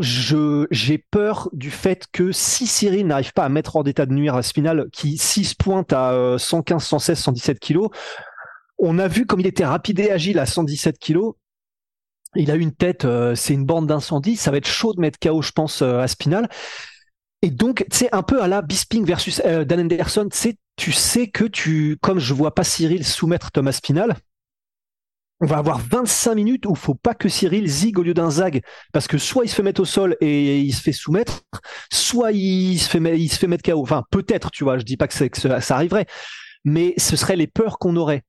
je 0.00 0.66
j'ai 0.70 0.98
peur 0.98 1.48
du 1.52 1.70
fait 1.70 2.06
que 2.12 2.32
si 2.32 2.66
Cyril 2.66 3.06
n'arrive 3.06 3.32
pas 3.32 3.44
à 3.44 3.48
mettre 3.48 3.76
hors 3.76 3.84
d'état 3.84 4.06
de 4.06 4.12
nuire 4.12 4.34
à 4.34 4.42
Spinal, 4.42 4.88
qui 4.92 5.18
6 5.18 5.54
pointe 5.54 5.92
à 5.92 6.36
115, 6.38 6.82
116, 6.82 7.18
117 7.18 7.58
kilos, 7.60 7.90
on 8.78 8.98
a 8.98 9.06
vu 9.08 9.26
comme 9.26 9.40
il 9.40 9.46
était 9.46 9.64
rapide 9.64 10.00
et 10.00 10.10
agile 10.10 10.38
à 10.40 10.46
117 10.46 10.98
kilos. 10.98 11.34
Il 12.34 12.50
a 12.50 12.56
une 12.56 12.72
tête, 12.72 13.04
euh, 13.04 13.34
c'est 13.34 13.54
une 13.54 13.64
bande 13.64 13.86
d'incendie. 13.86 14.36
Ça 14.36 14.50
va 14.50 14.56
être 14.56 14.66
chaud 14.66 14.92
de 14.92 15.00
mettre 15.00 15.18
KO, 15.20 15.40
je 15.40 15.52
pense, 15.52 15.82
euh, 15.82 16.00
à 16.00 16.08
Spinal. 16.08 16.48
Et 17.42 17.50
donc, 17.50 17.84
c'est 17.92 18.12
un 18.12 18.22
peu 18.22 18.42
à 18.42 18.48
la 18.48 18.62
Bisping 18.62 19.04
versus 19.04 19.40
euh, 19.44 19.64
Dan 19.64 19.80
Anderson. 19.80 20.28
Tu 20.76 20.92
sais 20.92 21.28
que 21.28 21.44
tu, 21.44 21.98
comme 22.00 22.18
je 22.18 22.34
vois 22.34 22.54
pas 22.54 22.64
Cyril 22.64 23.04
soumettre 23.04 23.52
Thomas 23.52 23.72
Spinal, 23.72 24.16
on 25.42 25.46
va 25.46 25.58
avoir 25.58 25.78
25 25.80 26.36
minutes 26.36 26.66
où 26.66 26.70
il 26.70 26.78
faut 26.78 26.94
pas 26.94 27.14
que 27.14 27.28
Cyril 27.28 27.66
zig 27.68 27.98
au 27.98 28.02
lieu 28.02 28.14
d'un 28.14 28.30
zag 28.30 28.62
parce 28.92 29.08
que 29.08 29.18
soit 29.18 29.44
il 29.44 29.48
se 29.48 29.56
fait 29.56 29.64
mettre 29.64 29.80
au 29.80 29.84
sol 29.84 30.16
et 30.20 30.60
il 30.60 30.72
se 30.72 30.80
fait 30.80 30.92
soumettre, 30.92 31.42
soit 31.92 32.30
il 32.30 32.78
se 32.78 32.88
fait 32.88 33.00
il 33.18 33.28
se 33.28 33.38
fait 33.38 33.48
mettre 33.48 33.68
KO. 33.68 33.82
Enfin 33.82 34.04
peut-être, 34.12 34.52
tu 34.52 34.62
vois, 34.62 34.78
je 34.78 34.84
dis 34.84 34.96
pas 34.96 35.08
que, 35.08 35.14
ça, 35.14 35.74
arriverait, 35.74 36.06
mais 36.64 36.94
ce 36.96 37.16
seraient 37.16 37.34
les 37.34 37.48
peurs 37.48 37.80
qu'on 37.80 37.96
aurait. 37.96 38.22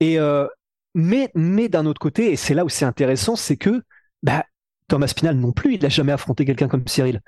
Et 0.00 0.18
euh, 0.18 0.46
mais 0.94 1.30
mais 1.34 1.68
d'un 1.68 1.84
autre 1.84 2.00
côté, 2.00 2.32
et 2.32 2.36
c'est 2.36 2.54
là 2.54 2.64
où 2.64 2.70
c'est 2.70 2.86
intéressant, 2.86 3.36
c'est 3.36 3.58
que 3.58 3.82
bah 4.22 4.44
Thomas 4.88 5.08
Spinal 5.08 5.36
non 5.36 5.52
plus, 5.52 5.74
il 5.74 5.82
n'a 5.82 5.90
jamais 5.90 6.12
affronté 6.12 6.46
quelqu'un 6.46 6.68
comme 6.68 6.88
Cyril. 6.88 7.20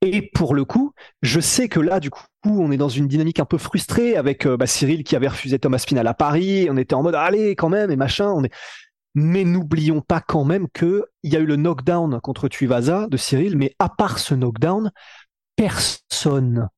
Et 0.00 0.22
pour 0.22 0.54
le 0.54 0.64
coup, 0.64 0.92
je 1.22 1.40
sais 1.40 1.68
que 1.68 1.80
là, 1.80 1.98
du 1.98 2.10
coup, 2.10 2.24
on 2.44 2.70
est 2.70 2.76
dans 2.76 2.88
une 2.88 3.08
dynamique 3.08 3.40
un 3.40 3.44
peu 3.44 3.58
frustrée 3.58 4.16
avec 4.16 4.46
euh, 4.46 4.56
bah, 4.56 4.66
Cyril 4.66 5.02
qui 5.02 5.16
avait 5.16 5.28
refusé 5.28 5.58
Thomas 5.58 5.78
Spinal 5.78 6.06
à 6.06 6.14
Paris. 6.14 6.68
On 6.70 6.76
était 6.76 6.94
en 6.94 7.02
mode 7.02 7.16
allez 7.16 7.56
quand 7.56 7.68
même 7.68 7.90
et 7.90 7.96
machin. 7.96 8.30
On 8.30 8.44
est... 8.44 8.52
Mais 9.14 9.44
n'oublions 9.44 10.00
pas 10.00 10.20
quand 10.20 10.44
même 10.44 10.68
que 10.72 11.06
il 11.24 11.32
y 11.32 11.36
a 11.36 11.40
eu 11.40 11.46
le 11.46 11.56
knockdown 11.56 12.20
contre 12.20 12.46
Tuivasa 12.46 13.08
de 13.08 13.16
Cyril, 13.16 13.56
mais 13.56 13.74
à 13.80 13.88
part 13.88 14.18
ce 14.20 14.34
knockdown, 14.34 14.92
personne 15.56 16.68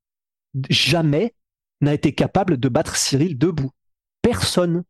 jamais 0.70 1.34
n'a 1.82 1.92
été 1.92 2.14
capable 2.14 2.56
de 2.56 2.68
battre 2.68 2.96
Cyril 2.96 3.36
debout. 3.36 3.70
Personne. 4.22 4.84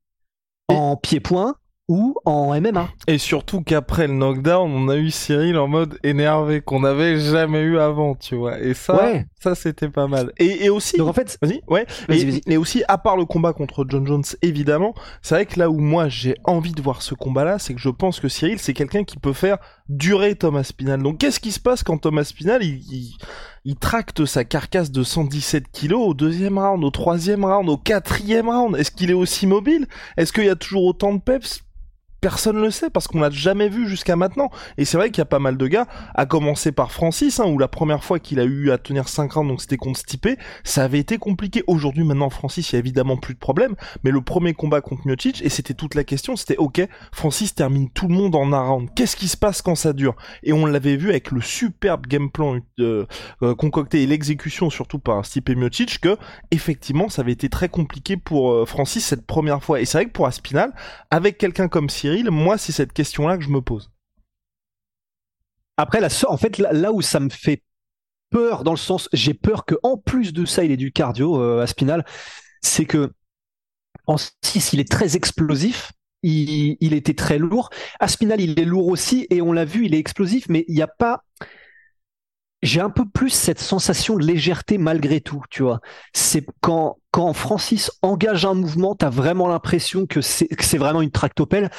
En 0.68 0.96
pied-point, 0.96 1.56
ou 1.90 2.14
en 2.25 2.59
MMA. 2.61 2.88
Et 3.09 3.18
surtout 3.18 3.62
qu'après 3.62 4.06
le 4.06 4.14
knockdown, 4.14 4.70
on 4.70 4.88
a 4.88 4.97
eu 4.97 5.11
Cyril 5.11 5.59
en 5.59 5.66
mode 5.66 5.99
énervé 6.04 6.61
qu'on 6.61 6.78
n'avait 6.78 7.18
jamais 7.18 7.62
eu 7.62 7.80
avant, 7.80 8.14
tu 8.14 8.37
vois. 8.37 8.61
Et 8.61 8.75
ça, 8.75 9.14
ça 9.40 9.56
c'était 9.56 9.88
pas 9.88 10.06
mal. 10.06 10.30
Et, 10.38 10.66
et 10.66 10.70
aussi, 10.70 10.99
donc 10.99 11.09
en 11.09 11.12
fait, 11.12 11.37
vas-y, 11.42 11.61
ouais. 11.66 11.87
et, 12.09 12.42
et, 12.47 12.56
aussi, 12.56 12.85
à 12.87 12.97
part 12.97 13.16
le 13.16 13.25
combat 13.25 13.52
contre 13.52 13.85
John 13.88 14.06
Jones, 14.06 14.23
évidemment, 14.40 14.94
c'est 15.20 15.35
vrai 15.35 15.47
que 15.47 15.59
là 15.59 15.68
où 15.68 15.80
moi 15.80 16.09
j'ai 16.09 16.37
envie 16.44 16.70
de 16.70 16.80
voir 16.80 17.02
ce 17.02 17.16
combat-là, 17.16 17.59
c'est 17.59 17.75
que 17.75 17.80
je 17.80 17.88
pense 17.88 18.20
que 18.20 18.28
Cyril, 18.28 18.61
c'est 18.61 18.73
quelqu'un 18.73 19.02
qui 19.02 19.18
peut 19.18 19.32
faire 19.32 19.59
durer 19.88 20.37
Thomas 20.37 20.62
Spinal. 20.62 21.02
Donc 21.02 21.18
qu'est-ce 21.18 21.40
qui 21.40 21.50
se 21.50 21.59
passe 21.59 21.82
quand 21.82 21.99
Thomas 21.99 22.23
Spinal, 22.23 22.62
il, 22.62 22.85
il, 22.92 23.16
il 23.64 23.75
tracte 23.75 24.26
sa 24.26 24.44
carcasse 24.44 24.92
de 24.92 25.02
117 25.02 25.64
kilos 25.73 26.06
au 26.06 26.14
deuxième 26.14 26.56
round, 26.56 26.85
au 26.85 26.90
troisième 26.90 27.44
round, 27.44 27.68
au 27.68 27.76
quatrième 27.76 28.49
round? 28.49 28.76
Est-ce 28.76 28.92
qu'il 28.92 29.11
est 29.11 29.14
aussi 29.14 29.49
mobile? 29.49 29.88
Est-ce 30.16 30.32
qu'il 30.32 30.44
y 30.44 30.49
a 30.49 30.54
toujours 30.54 30.85
autant 30.85 31.12
de 31.12 31.20
peps? 31.20 31.64
Personne 32.21 32.61
le 32.61 32.71
sait 32.71 32.91
parce 32.91 33.09
qu'on 33.09 33.21
l'a 33.21 33.31
jamais 33.31 33.69
vu 33.69 33.89
jusqu'à 33.89 34.17
maintenant. 34.17 34.50
Et 34.79 34.85
c'est 34.85 34.97
vrai 34.97 35.11
qu'il 35.11 35.19
y 35.19 35.23
a 35.23 35.27
pas 35.27 35.39
mal 35.39 35.57
de 35.57 35.67
gars, 35.67 35.87
à 36.15 36.27
commencer 36.27 36.73
par 36.73 36.93
Francis, 36.93 37.41
hein, 37.41 37.47
où 37.47 37.59
la 37.59 37.69
première 37.69 38.05
fois 38.05 38.19
qu'il 38.19 38.41
a 38.41 38.45
eu 38.45 38.71
à 38.71 38.79
tenir 38.79 39.09
5 39.09 39.33
rounds, 39.33 39.49
donc 39.49 39.61
c'était 39.61 39.77
contre 39.77 39.99
Stipe, 39.99 40.29
ça 40.65 40.85
avait 40.85 40.99
été 40.99 41.19
compliqué. 41.19 41.62
Aujourd'hui, 41.67 42.05
maintenant, 42.05 42.31
Francis, 42.31 42.71
il 42.71 42.75
y 42.75 42.77
a 42.77 42.79
évidemment 42.79 43.17
plus 43.17 43.35
de 43.35 43.39
problème, 43.39 43.75
mais 44.05 44.11
le 44.11 44.21
premier 44.21 44.55
combat 44.55 44.81
contre 44.81 45.07
Miocic, 45.07 45.43
et 45.43 45.49
c'était 45.49 45.75
toute 45.75 45.95
la 45.95 46.05
question, 46.05 46.37
c'était 46.37 46.57
ok, 46.57 46.87
Francis 47.12 47.55
termine 47.55 47.91
tout 47.91 48.09
le 48.09 48.15
monde 48.15 48.35
en 48.35 48.53
un 48.53 48.61
round. 48.61 48.89
Qu'est-ce 48.95 49.17
qui 49.17 49.29
se 49.29 49.37
passe 49.37 49.62
quand 49.62 49.75
ça 49.75 49.93
dure? 49.93 50.17
Et 50.43 50.53
on 50.53 50.67
l'avait 50.67 50.97
vu 50.97 51.11
avec 51.11 51.31
le 51.31 51.41
superbe 51.41 52.07
game 52.07 52.31
plan 52.31 52.59
euh, 52.79 53.07
euh, 53.43 53.55
concocté 53.55 54.03
et 54.03 54.07
l'exécution 54.07 54.71
surtout 54.71 54.99
par 54.99 55.25
Stipe 55.25 55.50
Miocic 55.50 56.00
que 56.00 56.17
effectivement 56.50 57.09
ça 57.09 57.23
avait 57.23 57.33
été 57.33 57.49
très 57.49 57.69
compliqué 57.69 58.17
pour 58.17 58.53
euh, 58.53 58.67
Francis 58.67 59.05
cette 59.05 59.27
première 59.27 59.62
fois. 59.62 59.81
Et 59.81 59.85
c'est 59.85 59.99
vrai 59.99 60.07
que 60.07 60.12
pour 60.12 60.27
Aspinal, 60.27 60.73
avec 61.11 61.39
quelqu'un 61.39 61.69
comme 61.69 61.89
Cyril, 61.89 62.10
moi 62.31 62.59
c'est 62.59 62.73
cette 62.73 62.93
question-là 62.93 63.38
que 63.38 63.45
je 63.45 63.50
me 63.50 63.61
pose. 63.61 63.90
Après, 65.76 66.00
la, 66.00 66.09
en 66.29 66.37
fait, 66.37 66.59
là, 66.59 66.93
où 66.93 67.00
ça 67.00 67.21
me 67.21 67.31
fait 67.31 67.62
peur, 68.29 68.64
dans 68.64 68.73
le 68.73 68.76
sens, 68.76 69.09
j'ai 69.14 69.33
peur 69.33 69.64
que 69.64 69.76
en 69.83 69.97
plus 69.97 70.33
de 70.33 70.45
ça, 70.45 70.62
il 70.62 70.71
ait 70.71 70.76
du 70.76 70.93
cardio, 70.93 71.40
Aspinal, 71.59 72.05
c'est 72.61 72.85
que 72.85 73.11
Francis, 74.02 74.73
il 74.73 74.81
est 74.81 74.90
très 74.90 75.17
explosif. 75.17 75.93
Il, 76.23 76.76
il, 76.81 76.93
était 76.93 77.14
très 77.14 77.38
lourd. 77.38 77.71
Aspinal, 77.99 78.43
il 78.43 78.61
est 78.61 78.64
lourd 78.67 78.88
aussi, 78.88 79.26
et 79.31 79.40
on 79.40 79.52
l'a 79.52 79.64
vu, 79.64 79.87
il 79.87 79.95
est 79.95 79.99
explosif, 79.99 80.50
mais 80.50 80.67
il 80.69 80.75
n'y 80.75 80.83
a 80.83 80.87
pas, 80.87 81.25
j'ai 82.62 82.81
un 82.81 82.90
peu 82.90 83.09
plus 83.09 83.31
cette 83.31 83.61
sensation 83.61 84.17
de 84.17 84.25
légèreté 84.25 84.79
malgré 84.79 85.21
tout, 85.21 85.43
tu 85.50 85.62
vois. 85.62 85.81
C'est 86.12 86.45
quand, 86.61 86.99
quand 87.11 87.33
Francis 87.33 87.90
engage 88.02 88.45
un 88.45 88.55
mouvement, 88.55 88.95
t'as 88.95 89.11
vraiment 89.11 89.49
l'impression 89.49 90.07
que 90.07 90.21
c'est, 90.21 90.49
vraiment 90.76 91.02
une 91.02 91.11
tractopelle. 91.11 91.71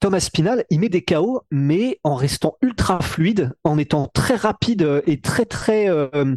Thomas 0.00 0.20
Spinal, 0.20 0.64
il 0.70 0.80
met 0.80 0.88
des 0.88 1.02
KO, 1.02 1.42
mais 1.50 1.98
en 2.04 2.14
restant 2.14 2.56
ultra 2.62 3.00
fluide, 3.00 3.52
en 3.64 3.78
étant 3.78 4.06
très 4.06 4.36
rapide 4.36 5.02
et 5.06 5.20
très 5.20 5.44
très 5.44 5.90
euh, 5.90 6.36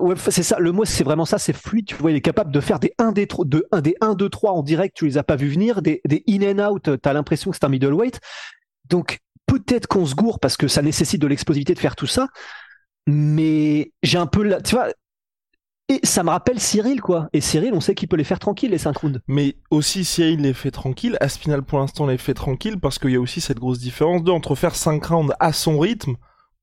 Ouais, 0.00 0.14
c'est 0.16 0.42
ça, 0.42 0.58
le 0.58 0.72
mot 0.72 0.84
c'est 0.84 1.04
vraiment 1.04 1.24
ça, 1.24 1.38
c'est 1.38 1.52
fluide, 1.52 1.86
tu 1.86 1.96
vois, 1.96 2.12
il 2.12 2.16
est 2.16 2.20
capable 2.20 2.52
de 2.52 2.60
faire 2.60 2.78
des 2.78 2.94
1 2.98 3.12
des, 3.12 3.26
de, 3.26 3.66
1 3.72 3.80
des 3.80 3.96
1 4.00 4.14
2 4.14 4.28
3 4.28 4.52
en 4.52 4.62
direct, 4.62 4.96
tu 4.96 5.06
les 5.06 5.18
as 5.18 5.24
pas 5.24 5.36
vu 5.36 5.48
venir, 5.48 5.82
des, 5.82 6.00
des 6.04 6.22
in 6.28 6.42
and 6.42 6.72
out, 6.72 6.90
tu 7.02 7.08
as 7.08 7.12
l'impression 7.12 7.50
que 7.50 7.56
c'est 7.56 7.66
un 7.66 7.70
middleweight. 7.70 8.20
Donc 8.88 9.18
peut-être 9.46 9.88
qu'on 9.88 10.06
se 10.06 10.14
gourre 10.14 10.38
parce 10.38 10.56
que 10.56 10.68
ça 10.68 10.82
nécessite 10.82 11.20
de 11.20 11.26
l'explosivité 11.26 11.74
de 11.74 11.78
faire 11.80 11.96
tout 11.96 12.06
ça, 12.06 12.28
mais 13.06 13.92
j'ai 14.02 14.18
un 14.18 14.26
peu 14.26 14.56
tu 14.62 14.76
vois, 14.76 14.88
et 15.90 15.98
ça 16.04 16.22
me 16.22 16.30
rappelle 16.30 16.60
Cyril, 16.60 17.00
quoi. 17.00 17.28
Et 17.32 17.40
Cyril, 17.40 17.72
on 17.74 17.80
sait 17.80 17.96
qu'il 17.96 18.06
peut 18.06 18.16
les 18.16 18.22
faire 18.22 18.38
tranquilles, 18.38 18.70
les 18.70 18.78
5 18.78 18.96
rounds. 18.96 19.20
Mais 19.26 19.56
aussi, 19.72 20.04
Cyril 20.04 20.40
les 20.40 20.54
fait 20.54 20.70
tranquilles. 20.70 21.16
Aspinal, 21.20 21.62
pour 21.62 21.80
l'instant, 21.80 22.06
les 22.06 22.16
fait 22.16 22.32
tranquilles 22.32 22.78
parce 22.78 23.00
qu'il 23.00 23.10
y 23.10 23.16
a 23.16 23.20
aussi 23.20 23.40
cette 23.40 23.58
grosse 23.58 23.80
différence 23.80 24.22
de 24.22 24.30
entre 24.30 24.54
faire 24.54 24.76
5 24.76 25.04
rounds 25.04 25.34
à 25.40 25.52
son 25.52 25.80
rythme 25.80 26.14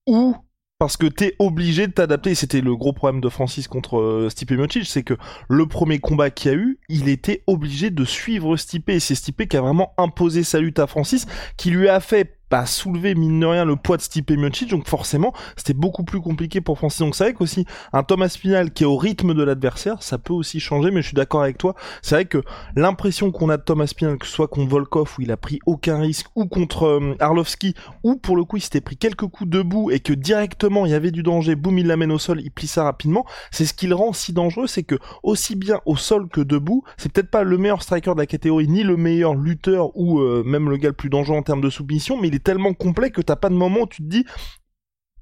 ou 0.06 0.34
parce 0.80 0.98
que 0.98 1.08
t'es 1.08 1.36
obligé 1.40 1.88
de 1.88 1.92
t'adapter. 1.92 2.36
C'était 2.36 2.62
le 2.62 2.76
gros 2.76 2.94
problème 2.94 3.22
de 3.22 3.30
Francis 3.30 3.68
contre 3.68 3.98
euh, 3.98 4.30
Stipe 4.30 4.52
Miocic, 4.52 4.86
c'est 4.86 5.04
que 5.04 5.16
le 5.50 5.66
premier 5.66 6.00
combat 6.00 6.30
qu'il 6.30 6.52
y 6.52 6.54
a 6.54 6.58
eu, 6.58 6.80
il 6.90 7.10
était 7.10 7.44
obligé 7.48 7.90
de 7.90 8.06
suivre 8.06 8.56
Stipe. 8.58 8.90
Et 8.90 9.00
c'est 9.00 9.16
Stipe 9.16 9.48
qui 9.48 9.58
a 9.58 9.62
vraiment 9.62 9.94
imposé 9.98 10.44
sa 10.44 10.60
lutte 10.60 10.80
à 10.80 10.88
Francis, 10.88 11.26
qui 11.58 11.72
lui 11.72 11.90
a 11.90 12.00
fait 12.00 12.37
pas 12.50 12.66
soulever 12.66 13.16
mine 13.16 13.40
de 13.40 13.46
rien 13.46 13.66
le 13.66 13.76
poids 13.76 13.98
de 13.98 14.02
Stipe 14.02 14.32
Miocic 14.32 14.70
donc 14.70 14.88
forcément 14.88 15.34
c'était 15.56 15.74
beaucoup 15.74 16.04
plus 16.04 16.22
compliqué 16.22 16.62
pour 16.62 16.78
Francis 16.78 17.00
donc 17.00 17.16
c'est 17.16 17.26
vrai 17.26 17.34
qu'aussi 17.34 17.66
un 17.94 18.04
Thomas 18.04 18.36
Pinal 18.40 18.72
qui 18.72 18.84
est 18.84 18.88
au 18.88 18.98
rythme 18.98 19.34
de 19.34 19.44
l'adversaire 19.44 20.02
ça 20.02 20.18
peut 20.18 20.34
aussi 20.34 20.60
changer 20.60 20.92
mais 20.92 21.02
je 21.02 21.08
suis 21.08 21.16
d'accord 21.16 21.42
avec 21.42 21.58
toi. 21.58 21.76
C'est 22.02 22.16
vrai 22.16 22.26
que 22.26 22.42
l'impression 22.76 23.32
qu'on 23.32 23.50
a 23.50 23.58
de 23.58 23.64
Thomas 23.64 23.92
Pinal 23.96 24.18
que 24.18 24.26
ce 24.26 24.32
soit 24.32 24.48
contre 24.48 24.70
Volkov 24.70 25.16
où 25.18 25.22
il 25.22 25.32
a 25.32 25.38
pris 25.38 25.60
aucun 25.66 26.00
risque 26.00 26.28
ou 26.36 26.46
contre 26.46 26.84
euh, 26.84 27.16
Arlovski 27.20 27.74
ou 28.04 28.16
pour 28.16 28.36
le 28.36 28.44
coup 28.44 28.58
il 28.58 28.62
s'était 28.62 28.82
pris 28.82 28.98
quelques 28.98 29.28
coups 29.28 29.50
debout 29.50 29.92
et 29.92 30.00
que 30.00 30.14
directement 30.14 30.86
il 30.86 30.92
y 30.92 30.96
avait 30.96 31.12
du 31.12 31.24
danger 31.24 31.56
boum 31.56 31.78
il 31.78 31.88
l'amène 31.88 32.12
au 32.12 32.20
sol 32.20 32.42
il 32.42 32.52
plie 32.52 32.68
ça 32.68 32.84
rapidement 32.84 33.26
c'est 33.52 33.66
ce 33.66 33.74
qui 33.74 33.88
le 33.88 33.96
rend 33.96 34.14
si 34.14 34.34
dangereux 34.34 34.68
c'est 34.68 34.84
que 34.84 34.96
aussi 35.24 35.56
bien 35.56 35.80
au 35.86 35.96
sol 35.96 36.28
que 36.30 36.42
debout 36.42 36.84
c'est 36.98 37.12
peut-être 37.12 37.30
pas 37.30 37.44
le 37.44 37.58
meilleur 37.58 37.82
striker 37.82 38.14
de 38.14 38.20
la 38.20 38.26
catégorie 38.26 38.68
ni 38.68 38.84
le 38.84 38.98
meilleur 38.98 39.36
lutteur 39.36 39.96
ou 39.96 40.20
euh, 40.20 40.44
même 40.46 40.70
le 40.70 40.78
gars 40.78 40.90
le 40.90 40.94
plus 40.94 41.10
dangereux 41.10 41.38
en 41.38 41.44
termes 41.44 41.62
de 41.62 41.70
soumission 41.70 42.20
mais 42.20 42.30
tellement 42.40 42.74
complet 42.74 43.12
que 43.12 43.22
t'as 43.22 43.36
pas 43.36 43.50
de 43.50 43.56
moment 43.56 43.82
où 43.82 43.88
tu 43.88 44.04
te 44.04 44.08
dis 44.08 44.26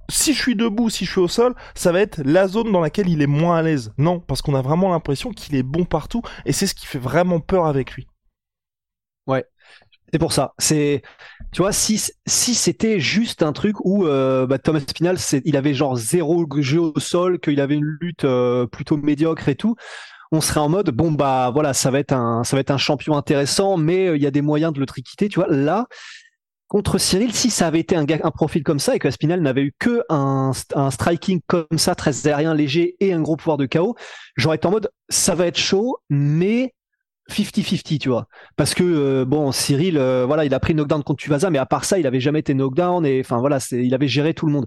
si 0.10 0.34
je 0.34 0.39
suis 0.39 0.55
debout, 0.55 0.89
si 0.89 1.05
je 1.05 1.12
suis 1.12 1.19
au 1.19 1.27
sol, 1.27 1.55
ça 1.74 1.91
va 1.91 2.00
être 2.00 2.22
la 2.24 2.48
zone 2.48 2.72
dans 2.72 2.81
laquelle 2.81 3.10
il 3.10 3.22
est 3.22 3.27
moins 3.27 3.57
à 3.57 3.62
l'aise. 3.62 3.91
Non, 3.98 4.19
parce 4.19 4.41
qu'on 4.41 4.55
a 4.55 4.62
vraiment 4.62 4.91
l'impression 4.91 5.31
qu'il 5.31 5.55
est 5.55 5.63
bon 5.63 5.86
partout 5.86 6.22
et 6.45 6.51
c'est 6.51 6.67
ce 6.67 6.75
qui 6.75 6.86
fait 6.86 7.00
vraiment 7.00 7.39
peur 7.39 7.65
avec 7.65 7.93
lui. 7.93 8.07
Ouais. 9.27 9.45
C'est 10.13 10.19
pour 10.19 10.31
ça. 10.31 10.53
C'est, 10.60 11.01
tu 11.51 11.62
vois, 11.62 11.74
si 11.74 12.00
si 12.25 12.55
c'était 12.55 13.00
juste 13.00 13.41
un 13.43 13.53
truc 13.53 13.84
où 13.84 14.05
euh, 14.05 14.45
bah, 14.45 14.60
Thomas 14.60 14.79
Spinal, 14.79 15.17
il 15.43 15.57
avait 15.57 15.74
genre 15.74 15.95
zéro 15.95 16.45
jeu 16.62 16.79
au 16.79 17.00
sol, 17.00 17.39
qu'il 17.39 17.60
avait 17.60 17.75
une 17.75 17.98
lutte 18.00 18.24
euh, 18.24 18.67
plutôt 18.67 18.98
médiocre 18.98 19.50
et 19.50 19.55
tout, 19.55 19.75
on 20.31 20.41
serait 20.41 20.60
en 20.60 20.69
mode 20.69 20.91
bon 20.91 21.12
bah 21.12 21.51
voilà, 21.53 21.74
ça 21.74 21.91
va 21.91 22.00
être 22.00 22.13
un 22.13 22.43
ça 22.43 22.55
va 22.55 22.62
être 22.62 22.72
un 22.72 22.77
champion 22.77 23.17
intéressant, 23.17 23.77
mais 23.77 24.07
euh, 24.07 24.17
il 24.17 24.24
y 24.24 24.27
a 24.27 24.31
des 24.31 24.41
moyens 24.41 24.74
de 24.74 24.79
le 24.79 24.86
triquiter. 24.86 25.27
Tu 25.27 25.39
vois, 25.39 25.50
là, 25.50 25.88
contre 26.75 26.98
Cyril, 26.98 27.34
si 27.34 27.51
ça 27.51 27.67
avait 27.67 27.79
été 27.79 27.96
un, 27.96 28.05
profil 28.32 28.62
comme 28.62 28.79
ça 28.79 28.98
et 28.98 29.00
que 29.00 29.10
Spinal 29.10 29.39
n'avait 29.39 29.62
eu 29.62 29.74
que 29.79 30.03
un, 30.10 30.51
striking 30.91 31.39
comme 31.48 31.77
ça, 31.77 31.96
très 31.96 32.27
aérien, 32.27 32.53
léger 32.53 32.98
et 33.00 33.13
un 33.13 33.22
gros 33.22 33.38
pouvoir 33.38 33.55
de 33.55 33.65
chaos, 33.65 33.96
j'aurais 34.36 34.58
été 34.58 34.67
en 34.67 34.72
mode 34.72 34.89
ça 35.08 35.36
va 35.36 35.48
être 35.48 35.58
chaud, 35.58 35.96
mais 36.10 36.74
50-50, 37.32 37.98
tu 37.98 38.10
vois. 38.10 38.27
Parce 38.58 38.74
que 38.74 38.84
euh, 38.84 39.24
bon, 39.24 39.53
Cyril, 39.53 39.98
euh, 39.98 40.25
voilà, 40.25 40.44
il 40.44 40.53
a 40.53 40.60
pris 40.60 40.75
knockdown 40.75 41.01
contre 41.01 41.24
Tuvasa, 41.24 41.50
mais 41.50 41.60
à 41.60 41.65
part 41.65 41.86
ça, 41.86 41.98
il 41.98 42.05
avait 42.05 42.20
jamais 42.20 42.39
été 42.39 42.53
knockdown 42.53 43.05
et 43.05 43.22
enfin 43.22 43.38
voilà, 43.39 43.60
il 43.72 43.94
avait 43.94 44.10
géré 44.10 44.34
tout 44.34 44.46
le 44.46 44.51
monde. 44.51 44.65